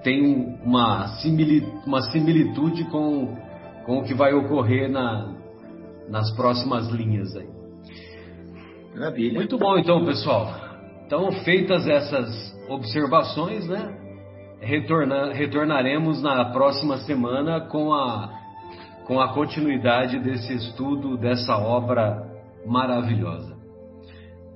tem 0.03 0.59
uma, 0.65 1.09
similitude, 1.21 1.73
uma 1.87 2.03
similitude 2.11 2.85
com, 2.85 3.37
com 3.87 3.99
o 3.99 4.05
que 4.05 4.15
vai 4.15 4.35
ocorrer 4.35 4.91
na, 4.91 5.33
nas 6.09 6.31
próximas 6.35 6.89
linhas 6.89 7.35
aí. 7.37 7.49
Maravilha. 8.95 9.35
Muito 9.35 9.57
bom 9.57 9.79
então, 9.79 10.05
pessoal. 10.05 10.55
Então, 11.07 11.31
feitas 11.45 11.87
essas 11.87 12.53
observações, 12.69 13.67
né? 13.67 14.02
Retorna, 14.63 15.33
retornaremos 15.33 16.23
na 16.23 16.45
próxima 16.53 16.99
semana 16.99 17.63
com 17.63 17.93
a, 17.93 18.31
com 19.07 19.21
a 19.21 19.35
continuidade 19.35 20.21
desse 20.21 20.55
estudo, 20.55 21.17
dessa 21.17 21.57
obra 21.57 22.25
maravilhosa. 22.65 23.57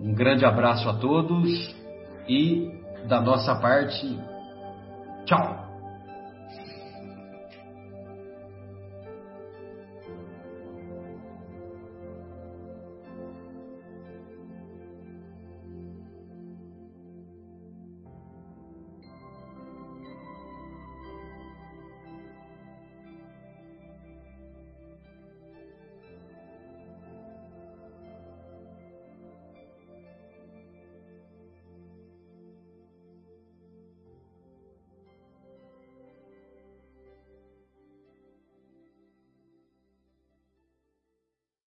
Um 0.01 0.15
grande 0.15 0.45
abraço 0.45 0.89
a 0.89 0.95
todos 0.95 1.75
e, 2.29 2.71
da 3.09 3.21
nossa 3.21 3.57
parte, 3.57 4.17
tchau! 5.25 5.66